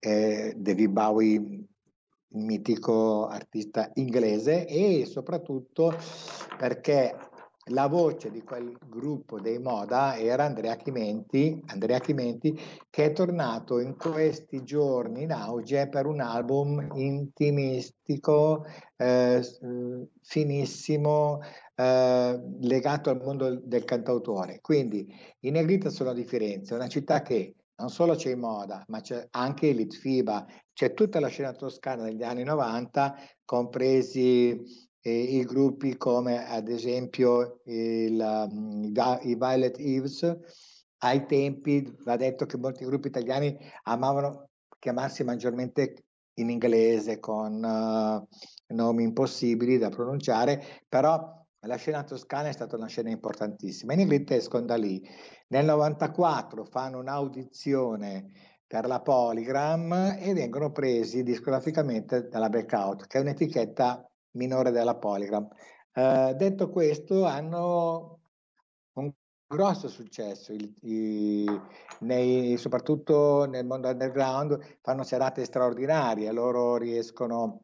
Eh, 0.00 0.54
David 0.56 0.90
Bowie, 0.90 1.64
mitico 2.30 3.26
artista 3.26 3.90
inglese, 3.94 4.66
e 4.66 5.04
soprattutto 5.06 5.94
perché 6.56 7.14
la 7.68 7.86
voce 7.86 8.30
di 8.30 8.42
quel 8.42 8.76
gruppo 8.86 9.40
dei 9.40 9.58
Moda 9.58 10.16
era 10.16 10.44
Andrea 10.44 10.76
Chimenti, 10.76 11.62
Andrea 11.66 11.98
Chimenti 11.98 12.58
che 12.90 13.06
è 13.06 13.12
tornato 13.12 13.78
in 13.80 13.96
questi 13.96 14.62
giorni 14.64 15.22
in 15.22 15.32
auge 15.32 15.88
per 15.88 16.06
un 16.06 16.20
album 16.20 16.88
intimistico, 16.94 18.64
eh, 18.96 19.42
finissimo, 20.22 21.40
eh, 21.74 22.40
legato 22.60 23.10
al 23.10 23.22
mondo 23.22 23.60
del 23.62 23.84
cantautore. 23.84 24.60
Quindi 24.60 25.06
i 25.40 25.50
Negrita 25.50 25.90
sono 25.90 26.12
di 26.12 26.24
Firenze, 26.24 26.74
una 26.74 26.88
città 26.88 27.22
che 27.22 27.54
non 27.76 27.90
solo 27.90 28.16
c'è 28.16 28.30
in 28.30 28.40
moda, 28.40 28.84
ma 28.88 29.00
c'è 29.00 29.28
anche 29.30 29.70
l'Itfiba, 29.70 30.44
c'è 30.72 30.94
tutta 30.94 31.20
la 31.20 31.28
scena 31.28 31.52
toscana 31.52 32.04
degli 32.04 32.24
anni 32.24 32.42
90, 32.42 33.14
compresi 33.44 34.87
i 35.08 35.44
gruppi 35.44 35.96
come 35.96 36.46
ad 36.46 36.68
esempio 36.68 37.60
il, 37.64 38.48
um, 38.50 38.92
i 39.22 39.34
Violet 39.34 39.78
Eves. 39.78 40.36
Ai 40.98 41.26
tempi 41.26 41.96
va 42.04 42.16
detto 42.16 42.46
che 42.46 42.56
molti 42.56 42.84
gruppi 42.84 43.08
italiani 43.08 43.56
amavano 43.84 44.48
chiamarsi 44.78 45.24
maggiormente 45.24 46.04
in 46.34 46.50
inglese 46.50 47.18
con 47.18 47.62
uh, 47.62 48.74
nomi 48.74 49.02
impossibili 49.02 49.78
da 49.78 49.88
pronunciare, 49.88 50.62
però 50.88 51.36
la 51.66 51.76
scena 51.76 52.04
toscana 52.04 52.48
è 52.48 52.52
stata 52.52 52.76
una 52.76 52.86
scena 52.86 53.10
importantissima. 53.10 53.92
I 53.92 53.96
Negrita 53.96 54.34
escono 54.34 54.64
da 54.64 54.76
lì. 54.76 55.02
Nel 55.48 55.64
94 55.64 56.64
fanno 56.64 56.98
un'audizione 56.98 58.30
per 58.66 58.86
la 58.86 59.00
Polygram 59.00 60.18
e 60.20 60.32
vengono 60.34 60.70
presi 60.70 61.22
discograficamente 61.22 62.28
dalla 62.28 62.48
Blackout, 62.48 63.06
che 63.06 63.18
è 63.18 63.20
un'etichetta 63.20 64.08
minore 64.32 64.70
della 64.70 64.96
Polygram. 64.96 65.48
Eh, 65.92 66.34
detto 66.36 66.70
questo, 66.70 67.24
hanno 67.24 68.20
un 68.94 69.12
grosso 69.46 69.88
successo, 69.88 70.52
il, 70.52 70.74
i, 70.82 71.60
nei, 72.00 72.56
soprattutto 72.56 73.46
nel 73.46 73.66
mondo 73.66 73.88
underground, 73.88 74.78
fanno 74.82 75.02
serate 75.02 75.44
straordinarie, 75.44 76.30
loro 76.32 76.76
riescono 76.76 77.62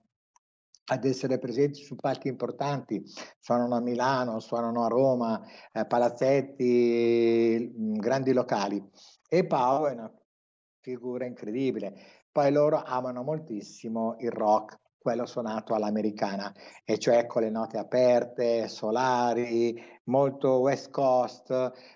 ad 0.87 1.05
essere 1.05 1.39
presenti 1.39 1.83
su 1.83 1.95
palchi 1.95 2.29
importanti, 2.29 3.03
suonano 3.39 3.77
a 3.77 3.81
Milano, 3.81 4.41
suonano 4.41 4.85
a 4.85 4.89
Roma, 4.89 5.41
eh, 5.73 5.87
palazzetti, 5.87 7.73
mh, 7.75 7.97
grandi 7.99 8.33
locali. 8.33 8.83
E 9.29 9.47
Pau 9.47 9.87
è 9.87 9.93
una 9.93 10.13
figura 10.81 11.25
incredibile. 11.25 11.95
Poi 12.31 12.53
loro 12.53 12.83
amano 12.83 13.23
moltissimo 13.23 14.17
il 14.19 14.31
rock, 14.31 14.79
quello 15.05 15.27
suonato 15.27 15.75
all'americana, 15.75 16.51
e 16.83 16.97
cioè 16.97 17.27
con 17.27 17.43
le 17.43 17.51
note 17.51 17.77
aperte, 17.77 18.69
solari, 18.69 19.79
molto 20.05 20.61
West 20.61 20.91
Coast, 20.91 21.51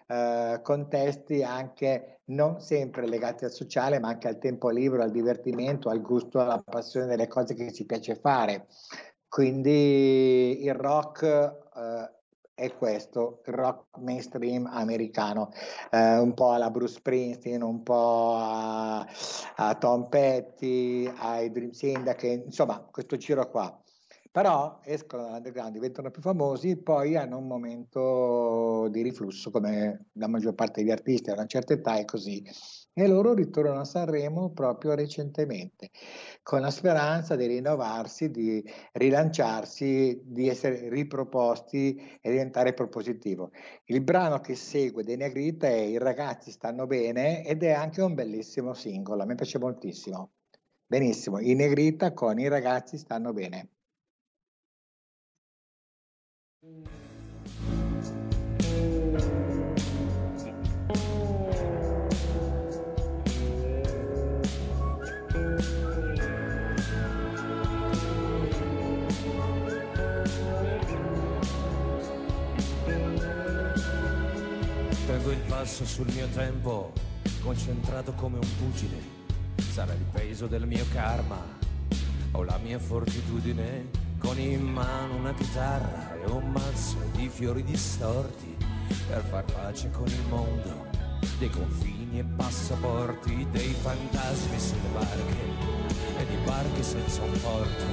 eh, 0.07 0.61
contesti 0.63 1.43
anche 1.43 2.21
non 2.27 2.61
sempre 2.61 3.09
legati 3.09 3.47
al 3.47 3.51
sociale, 3.51 3.99
ma 3.99 4.09
anche 4.09 4.29
al 4.29 4.37
tempo 4.37 4.69
libero, 4.69 5.03
al 5.03 5.11
divertimento, 5.11 5.89
al 5.89 6.03
gusto, 6.03 6.39
alla 6.39 6.63
passione 6.63 7.07
delle 7.07 7.29
cose 7.29 7.55
che 7.55 7.73
ci 7.73 7.87
piace 7.87 8.15
fare. 8.15 8.67
Quindi 9.27 10.63
il 10.63 10.75
rock 10.75 11.23
eh, 11.23 12.18
è 12.59 12.75
questo, 12.75 13.41
il 13.47 13.55
rock 13.55 13.99
mainstream 13.99 14.67
americano, 14.67 15.53
eh, 15.93 16.19
un 16.19 16.35
po' 16.35 16.51
alla 16.51 16.71
Bruce 16.71 16.95
Springsteen, 16.95 17.63
un 17.63 17.85
po' 17.85 18.35
a, 18.37 19.07
a 19.57 19.75
Tom 19.77 20.09
Petty, 20.09 21.09
ai 21.19 21.53
Dream 21.53 21.71
Syndicate, 21.71 22.43
insomma 22.47 22.81
questo 22.91 23.17
giro 23.17 23.49
qua. 23.49 23.81
Però 24.31 24.81
escono 24.83 25.23
dall'underground, 25.23 25.73
diventano 25.73 26.11
più 26.11 26.21
famosi, 26.21 26.77
poi 26.77 27.17
hanno 27.17 27.39
un 27.39 27.47
momento 27.47 28.89
di 28.91 29.03
riflusso, 29.03 29.51
come 29.51 30.07
la 30.15 30.27
maggior 30.27 30.55
parte 30.55 30.83
degli 30.83 30.91
artisti 30.91 31.31
a 31.31 31.35
una 31.35 31.47
certa 31.47 31.75
età 31.75 31.97
è 31.97 32.05
così 32.05 32.45
e 33.05 33.09
loro 33.09 33.35
ritornano 33.35 33.81
a 33.81 33.85
Sanremo 33.85 34.51
proprio 34.51 34.95
recentemente, 34.95 35.91
con 36.43 36.61
la 36.61 36.71
speranza 36.71 37.37
di 37.37 37.47
rinnovarsi, 37.47 38.31
di 38.31 38.65
rilanciarsi, 38.93 40.21
di 40.25 40.49
essere 40.49 40.89
riproposti 40.89 42.19
e 42.21 42.31
diventare 42.31 42.75
propositivo. 42.75 43.51
Il 43.87 44.03
brano 44.03 44.41
che 44.41 44.55
segue 44.55 45.05
dei 45.05 45.17
Negrita 45.17 45.67
è 45.67 45.81
I 45.81 45.99
ragazzi 45.99 46.51
stanno 46.51 46.87
bene 46.87 47.45
ed 47.45 47.63
è 47.63 47.71
anche 47.71 48.03
un 48.03 48.15
bellissimo 48.15 48.75
singolo, 48.75 49.23
a 49.23 49.27
me 49.27 49.35
piace 49.35 49.59
moltissimo. 49.59 50.33
Benissimo, 50.87 51.39
i 51.39 51.55
Negrita 51.55 52.13
con 52.15 52.39
I 52.39 52.49
ragazzi 52.49 52.97
stanno 52.97 53.33
bene. 53.33 53.69
Passo 75.59 75.85
sul 75.85 76.07
mio 76.13 76.29
tempo, 76.29 76.93
concentrato 77.43 78.13
come 78.13 78.37
un 78.37 78.47
pugile. 78.59 78.97
Sarà 79.57 79.93
il 79.93 80.05
peso 80.13 80.47
del 80.47 80.69
mio 80.69 80.87
karma 80.93 81.43
o 82.31 82.45
la 82.45 82.57
mia 82.63 82.79
fortitudine. 82.79 83.91
Con 84.19 84.39
in 84.39 84.63
mano 84.63 85.17
una 85.17 85.35
chitarra 85.35 86.15
e 86.15 86.31
un 86.31 86.53
mazzo 86.53 86.99
di 87.13 87.29
fiori 87.29 87.65
distorti 87.65 88.57
per 89.09 89.25
far 89.25 89.45
pace 89.47 89.91
con 89.91 90.07
il 90.07 90.23
mondo. 90.29 90.87
Dei 91.41 91.51
confini 91.51 92.21
e 92.21 92.25
passaporti, 92.37 93.45
dei 93.51 93.73
fantasmi 93.73 94.61
sulle 94.61 94.89
barche 94.93 95.43
e 96.19 96.27
di 96.27 96.37
barche 96.45 96.85
senza 96.85 97.21
un 97.23 97.33
porto. 97.41 97.85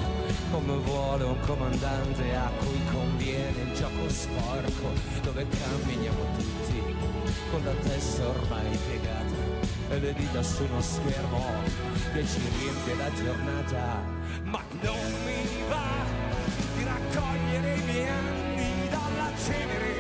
Come 0.52 0.78
vuole 0.84 1.24
un 1.24 1.40
comandante 1.40 2.36
a 2.36 2.48
cui 2.60 2.80
conviene 2.92 3.62
il 3.64 3.74
gioco 3.74 4.08
sporco, 4.08 4.90
dove 5.24 5.48
camminiamo 5.48 6.22
tutti 6.38 6.85
con 7.52 7.64
la 7.64 7.74
testa 7.82 8.28
ormai 8.28 8.78
piegata 8.88 9.36
e 9.90 10.00
le 10.00 10.14
dita 10.14 10.42
su 10.42 10.64
uno 10.64 10.82
schermo 10.82 11.46
che 12.14 12.26
ci 12.26 12.40
riempie 12.58 12.96
la 12.96 13.12
giornata. 13.14 14.04
Ma 14.44 14.62
non 14.82 15.12
mi 15.26 15.64
va 15.70 16.06
di 16.78 16.84
raccogliere 16.84 17.76
i 17.76 17.84
miei 17.84 18.08
anni 18.08 18.90
dalla 18.90 19.32
cenere. 19.38 19.94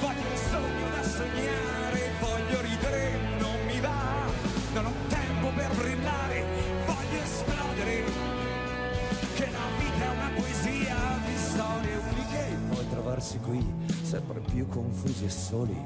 Voglio 0.00 0.28
un 0.30 0.36
sogno 0.50 0.88
da 0.94 1.02
sognare, 1.02 2.10
voglio 2.20 2.60
ridere, 2.60 3.18
non 3.38 3.56
mi 3.66 3.80
va. 3.80 4.26
Non 4.74 4.86
ho 4.86 4.92
tempo 5.08 5.48
per 5.54 5.70
brillare, 5.74 6.44
voglio 6.86 7.22
esplodere. 7.22 8.37
Che 9.38 9.48
la 9.52 9.68
vita 9.78 10.04
è 10.04 10.08
una 10.16 10.30
poesia 10.34 10.96
di 11.24 11.36
storie 11.36 11.94
uniche. 11.94 12.48
E 12.48 12.74
poi 12.74 12.88
trovarsi 12.90 13.38
qui, 13.38 13.64
sempre 14.02 14.40
più 14.40 14.66
confusi 14.66 15.26
e 15.26 15.30
soli. 15.30 15.80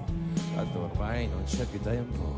Tanto 0.55 0.89
ormai 0.91 1.29
non 1.29 1.45
c'è 1.45 1.67
più 1.67 1.79
tempo 1.83 2.35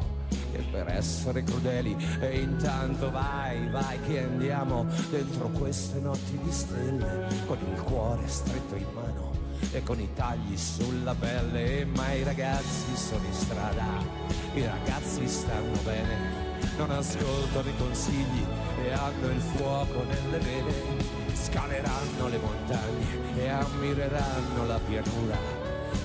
che 0.51 0.65
per 0.73 0.89
essere 0.89 1.45
crudeli. 1.45 1.97
E 2.19 2.41
intanto 2.41 3.13
vai, 3.13 3.69
vai 3.69 4.01
che 4.01 4.25
andiamo 4.25 4.87
dentro 5.09 5.51
queste 5.51 6.01
notti 6.01 6.37
di 6.43 6.51
stelle. 6.51 7.29
Con 7.47 7.59
il 7.61 7.81
cuore 7.83 8.27
stretto 8.27 8.75
in 8.75 8.87
mano 8.93 9.31
e 9.71 9.85
con 9.85 10.01
i 10.01 10.13
tagli 10.15 10.57
sulla 10.57 11.15
pelle. 11.15 11.85
Ma 11.85 12.11
i 12.13 12.25
ragazzi 12.25 12.97
sono 12.97 13.25
in 13.25 13.35
strada, 13.35 13.87
i 14.55 14.67
ragazzi 14.67 15.29
stanno 15.29 15.79
bene. 15.85 16.34
Non 16.77 16.91
ascoltano 16.91 17.69
i 17.69 17.77
consigli 17.77 18.45
e 18.83 18.93
hanno 18.93 19.29
il 19.29 19.41
fuoco 19.41 20.03
nelle 20.03 20.39
vene. 20.39 20.73
Scaleranno 21.33 22.29
le 22.29 22.39
montagne 22.39 23.37
e 23.37 23.49
ammireranno 23.49 24.67
la 24.67 24.81
pianura. 24.85 25.37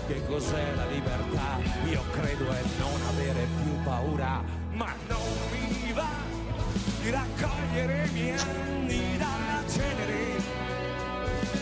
Che 0.05 0.25
cos'è 0.27 0.75
la 0.75 0.85
libertà? 0.85 1.57
Io 1.89 2.01
credo 2.11 2.51
è 2.51 2.61
non 2.77 3.01
avere 3.09 3.47
più 3.63 3.83
paura, 3.83 4.43
ma 4.73 4.93
non 5.07 5.19
mi 5.51 5.91
va 5.91 6.07
di 7.01 7.09
raccogliere 7.09 8.05
i 8.05 8.11
miei 8.11 8.37
anni 8.37 9.17
dalla 9.17 9.67
cenere. 9.67 10.37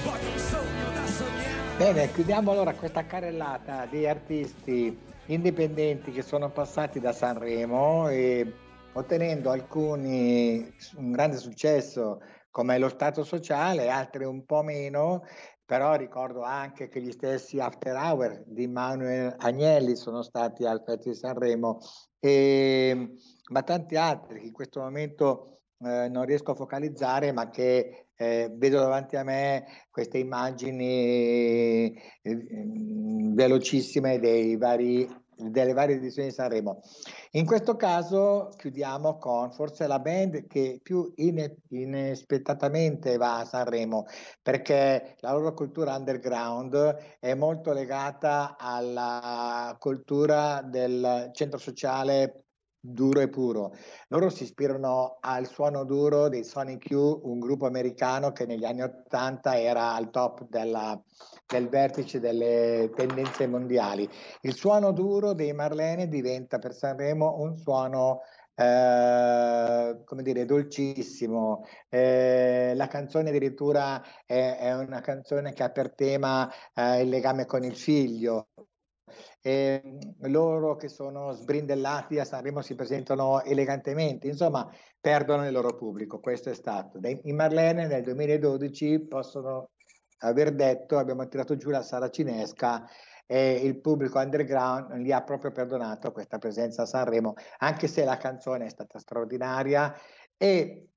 Voglio 0.04 0.32
un 0.32 0.38
sogno 0.38 0.92
da 0.94 1.06
sognare. 1.06 1.78
Bene, 1.78 2.12
chiudiamo 2.12 2.52
allora 2.52 2.74
questa 2.74 3.06
carrellata 3.06 3.86
di 3.90 4.06
artisti 4.06 4.98
indipendenti 5.28 6.12
che 6.12 6.22
sono 6.22 6.50
passati 6.50 7.00
da 7.00 7.14
Sanremo 7.14 8.10
e 8.10 8.66
ottenendo 8.98 9.52
alcuni 9.52 10.74
un 10.96 11.12
grande 11.12 11.38
successo 11.38 12.20
come 12.50 12.80
lo 12.80 12.90
Stato 12.90 13.24
sociale, 13.24 13.90
altri 13.90 14.26
un 14.26 14.44
po' 14.44 14.64
meno, 14.64 15.24
però 15.64 15.96
ricordo 15.96 16.42
anche 16.42 16.88
che 16.88 17.02
gli 17.02 17.12
stessi 17.12 17.60
After 17.60 17.96
Hour 17.96 18.44
di 18.48 18.68
Manuel 18.68 19.36
Agnelli 19.38 19.96
sono 19.96 20.24
stati 20.24 20.66
al 20.66 20.82
Festival 20.84 21.14
di 21.14 21.20
Sanremo, 21.20 21.80
e, 22.20 23.14
ma 23.52 23.62
tanti 23.62 23.96
altri 23.96 24.40
che 24.40 24.48
in 24.48 24.54
questo 24.54 24.80
momento 24.80 25.60
eh, 25.80 26.08
non 26.10 26.26
riesco 26.26 26.52
a 26.52 26.56
focalizzare, 26.56 27.32
ma 27.32 27.50
che 27.50 28.08
eh, 28.16 28.52
vedo 28.52 28.80
davanti 28.80 29.16
a 29.16 29.24
me 29.24 29.66
queste 29.92 30.18
immagini 30.18 31.94
eh, 32.24 32.42
velocissime 33.36 34.18
dei 34.18 34.58
vari 34.58 35.08
delle 35.38 35.74
varie 35.74 35.96
edizioni 35.96 36.30
di 36.30 36.34
Sanremo. 36.34 36.82
In 37.32 37.46
questo 37.46 37.76
caso 37.76 38.50
chiudiamo 38.58 39.18
con 39.18 39.52
forse 39.52 39.88
la 39.88 40.00
band 40.00 40.48
che 40.48 40.80
più 40.82 41.12
inaspettatamente 41.16 43.18
va 43.18 43.40
a 43.40 43.46
Sanremo 43.46 44.06
perché 44.42 45.16
la 45.20 45.34
loro 45.34 45.54
cultura 45.54 45.96
underground 45.96 47.18
è 47.20 47.34
molto 47.36 47.74
legata 47.74 48.56
alla 48.58 49.76
cultura 49.80 50.62
del 50.62 51.30
centro 51.34 51.60
sociale 51.60 52.47
duro 52.94 53.20
e 53.20 53.30
puro. 53.30 53.74
Loro 54.10 54.30
si 54.30 54.44
ispirano 54.44 55.18
al 55.20 55.48
suono 55.48 55.84
duro 55.84 56.30
dei 56.30 56.44
Sonic 56.44 56.88
Q, 56.88 56.94
un 56.94 57.40
gruppo 57.40 57.66
americano 57.66 58.32
che 58.32 58.46
negli 58.46 58.66
anni 58.66 58.82
80 58.82 59.60
era 59.60 59.94
al 59.94 60.10
top 60.10 60.48
della, 60.48 61.00
del 61.46 61.68
vertice 61.68 62.20
delle 62.20 62.92
tendenze 62.96 63.48
mondiali. 63.48 64.10
Il 64.42 64.54
suono 64.54 64.92
duro 64.92 65.34
dei 65.34 65.54
Marlene 65.54 66.08
diventa 66.08 66.60
per 66.60 66.74
Sanremo 66.74 67.36
un 67.40 67.56
suono 67.56 68.22
eh, 68.60 70.02
come 70.04 70.24
dire, 70.24 70.46
dolcissimo. 70.46 71.64
Eh, 71.90 72.74
la 72.76 72.88
canzone 72.88 73.30
addirittura 73.30 74.02
è, 74.26 74.58
è, 74.60 74.76
una 74.76 75.00
canzone 75.00 75.54
che 75.54 75.62
ha 75.62 75.70
per 75.70 75.94
tema 75.94 76.52
eh, 76.74 77.02
il 77.04 77.10
legame 77.10 77.46
con 77.46 77.64
il 77.64 77.76
figlio, 77.76 78.48
e 79.48 79.82
loro 80.24 80.76
che 80.76 80.90
sono 80.90 81.32
sbrindellati 81.32 82.20
a 82.20 82.26
Sanremo 82.26 82.62
si 82.62 82.76
presentano 82.76 83.42
elegantemente, 83.44 84.28
insomma 84.28 84.70
perdono 85.00 85.46
il 85.46 85.54
loro 85.54 85.74
pubblico, 85.74 86.20
questo 86.20 86.50
è 86.50 86.54
stato. 86.54 87.00
In 87.02 87.34
Marlene 87.34 87.88
nel 87.88 88.04
2012 88.04 89.08
possono 89.08 89.70
aver 90.20 90.54
detto 90.54 90.98
abbiamo 90.98 91.26
tirato 91.30 91.56
giù 91.56 91.70
la 91.70 91.82
saracinesca 91.82 92.90
e 93.26 93.54
il 93.54 93.80
pubblico 93.80 94.20
underground 94.20 94.94
li 94.98 95.14
ha 95.14 95.24
proprio 95.24 95.54
perdonato 95.54 96.12
questa 96.12 96.40
presenza 96.40 96.82
a 96.82 96.86
Sanremo, 96.86 97.36
anche 97.60 97.88
se 97.88 98.04
la 98.04 98.18
canzone 98.18 98.66
è 98.66 98.70
stata 98.70 99.00
straordinaria 99.00 99.96
e 100.36 100.90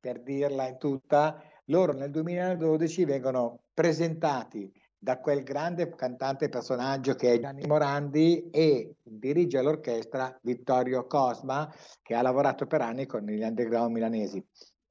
per 0.00 0.22
dirla 0.22 0.68
in 0.68 0.78
tutta, 0.78 1.38
loro 1.66 1.92
nel 1.92 2.10
2012 2.10 3.04
vengono 3.04 3.64
presentati 3.74 4.72
da 5.04 5.20
quel 5.20 5.42
grande 5.42 5.94
cantante 5.94 6.48
personaggio 6.48 7.14
che 7.14 7.34
è 7.34 7.38
Gianni 7.38 7.66
Morandi 7.66 8.48
e 8.48 8.94
dirige 9.02 9.60
l'orchestra 9.60 10.34
Vittorio 10.40 11.06
Cosma 11.06 11.70
che 12.02 12.14
ha 12.14 12.22
lavorato 12.22 12.66
per 12.66 12.80
anni 12.80 13.04
con 13.04 13.20
gli 13.20 13.42
underground 13.42 13.92
milanesi. 13.92 14.42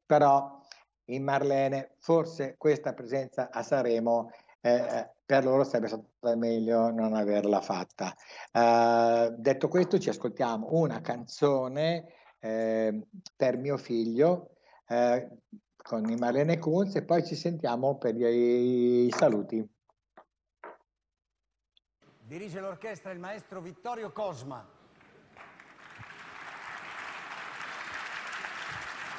Però 0.05 0.61
in 1.05 1.24
Marlene 1.24 1.95
forse 1.97 2.53
questa 2.59 2.93
presenza 2.93 3.49
a 3.51 3.64
Sanremo 3.64 4.30
eh, 4.61 5.09
per 5.26 5.45
loro 5.45 5.64
sarebbe 5.64 5.88
stato 5.88 6.38
meglio 6.38 6.91
non 6.91 7.16
averla 7.16 7.59
fatta. 7.59 8.14
Uh, 8.53 9.34
detto 9.36 9.68
questo 9.68 9.97
ci 9.97 10.09
ascoltiamo 10.09 10.68
una 10.74 11.01
canzone 11.01 12.05
eh, 12.39 13.07
per 13.36 13.57
mio 13.57 13.78
figlio 13.78 14.51
eh, 14.88 15.28
con 15.76 16.03
Marlene 16.20 16.59
Kunz 16.59 16.95
e 16.97 17.03
poi 17.03 17.26
ci 17.26 17.34
sentiamo 17.36 17.97
per 17.97 18.16
i, 18.16 19.05
i 19.07 19.11
saluti. 19.11 19.68
Dirige 22.26 22.61
l'orchestra 22.61 23.11
il 23.11 23.19
maestro 23.19 23.59
Vittorio 23.59 24.09
Cosma. 24.11 24.65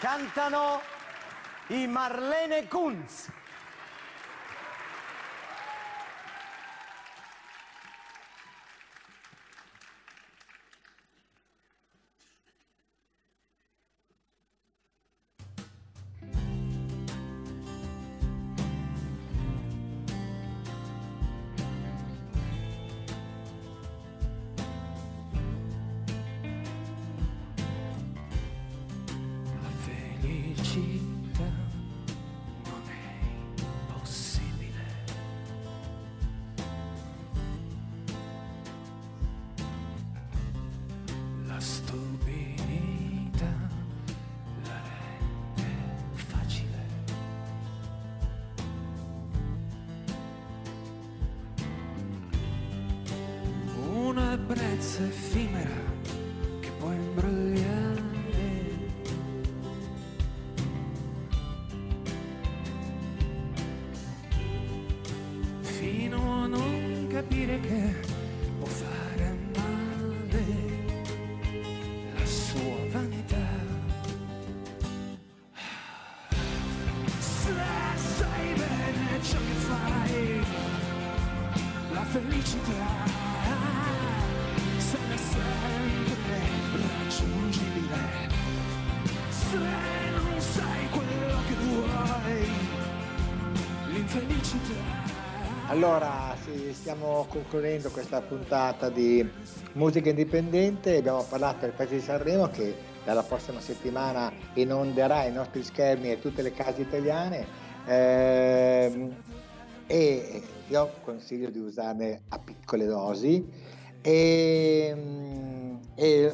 Cantano 0.00 0.80
i 1.66 1.86
Marlene 1.86 2.66
Kunz. 2.66 3.30
Allora, 95.74 96.36
sì, 96.40 96.72
stiamo 96.72 97.26
concludendo 97.28 97.90
questa 97.90 98.20
puntata 98.20 98.90
di 98.90 99.28
musica 99.72 100.08
indipendente. 100.08 100.98
Abbiamo 100.98 101.24
parlato 101.24 101.62
del 101.62 101.72
Paese 101.72 101.96
di 101.96 102.00
Sanremo 102.00 102.46
che 102.46 102.76
dalla 103.04 103.24
prossima 103.24 103.60
settimana 103.60 104.32
inonderà 104.52 105.24
i 105.24 105.32
nostri 105.32 105.64
schermi 105.64 106.12
e 106.12 106.20
tutte 106.20 106.42
le 106.42 106.52
case 106.52 106.82
italiane. 106.82 107.44
Ehm, 107.86 109.16
e 109.88 110.42
io 110.68 110.90
consiglio 111.02 111.50
di 111.50 111.58
usarne 111.58 112.20
a 112.28 112.38
piccole 112.38 112.86
dosi. 112.86 113.44
E, 114.00 114.96
e 115.96 116.06
eh, 116.06 116.32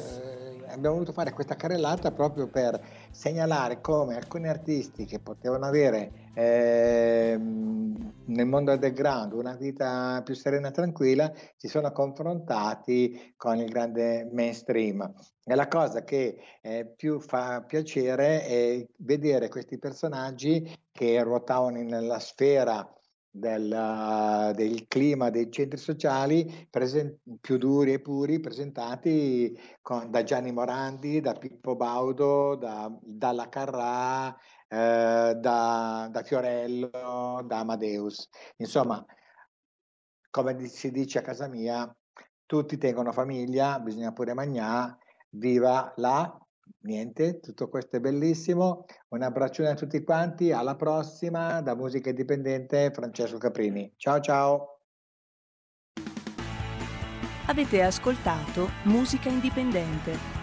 abbiamo 0.67 0.93
voluto 0.93 1.13
fare 1.13 1.33
questa 1.33 1.55
carrellata 1.55 2.11
proprio 2.11 2.45
per 2.45 2.79
segnalare 3.11 3.81
come 3.81 4.15
alcuni 4.15 4.47
artisti 4.47 5.05
che 5.05 5.19
potevano 5.19 5.65
avere 5.65 6.29
ehm, 6.33 8.13
nel 8.25 8.45
mondo 8.45 8.71
underground 8.71 9.33
una 9.33 9.55
vita 9.55 10.21
più 10.23 10.33
serena 10.33 10.69
e 10.69 10.71
tranquilla 10.71 11.31
si 11.57 11.67
sono 11.67 11.91
confrontati 11.91 13.33
con 13.35 13.57
il 13.57 13.69
grande 13.69 14.29
mainstream. 14.31 15.13
E 15.43 15.55
la 15.55 15.67
cosa 15.67 16.03
che 16.03 16.37
eh, 16.61 16.85
più 16.95 17.19
fa 17.19 17.63
piacere 17.63 18.45
è 18.45 18.85
vedere 18.97 19.49
questi 19.49 19.77
personaggi 19.77 20.73
che 20.91 21.21
ruotavano 21.23 21.81
nella 21.81 22.19
sfera 22.19 22.87
del, 23.31 23.71
uh, 23.71 24.53
del, 24.53 24.87
clima 24.87 25.29
dei 25.29 25.49
centri 25.49 25.77
sociali 25.79 26.67
presen- 26.69 27.19
più 27.39 27.57
duri 27.57 27.93
e 27.93 28.01
puri 28.01 28.39
presentati 28.39 29.57
con, 29.81 30.11
da 30.11 30.23
Gianni 30.23 30.51
Morandi, 30.51 31.21
da 31.21 31.33
Pippo 31.33 31.75
Baudo, 31.75 32.55
da, 32.55 32.91
dalla 33.01 33.47
Carrà, 33.47 34.35
eh, 34.67 35.35
da, 35.39 36.09
da 36.11 36.23
Fiorello, 36.23 37.41
da 37.45 37.59
Amadeus. 37.59 38.27
Insomma, 38.57 39.03
come 40.29 40.67
si 40.67 40.91
dice 40.91 41.19
a 41.19 41.21
casa 41.21 41.47
mia, 41.47 41.93
tutti 42.45 42.77
tengono 42.77 43.11
famiglia, 43.11 43.79
bisogna 43.79 44.11
pure 44.11 44.33
mangiare, 44.33 44.97
viva 45.29 45.93
la 45.97 46.40
niente, 46.79 47.39
tutto 47.39 47.69
questo 47.69 47.97
è 47.97 47.99
bellissimo. 47.99 48.85
Un 49.09 49.21
abbraccione 49.21 49.69
a 49.69 49.75
tutti 49.75 50.03
quanti, 50.03 50.51
alla 50.51 50.75
prossima 50.75 51.61
da 51.61 51.75
Musica 51.75 52.09
Indipendente 52.09 52.91
Francesco 52.91 53.37
Caprini. 53.37 53.93
Ciao 53.97 54.19
ciao. 54.19 54.79
Avete 57.47 57.81
ascoltato 57.81 58.69
Musica 58.83 59.29
Indipendente 59.29 60.40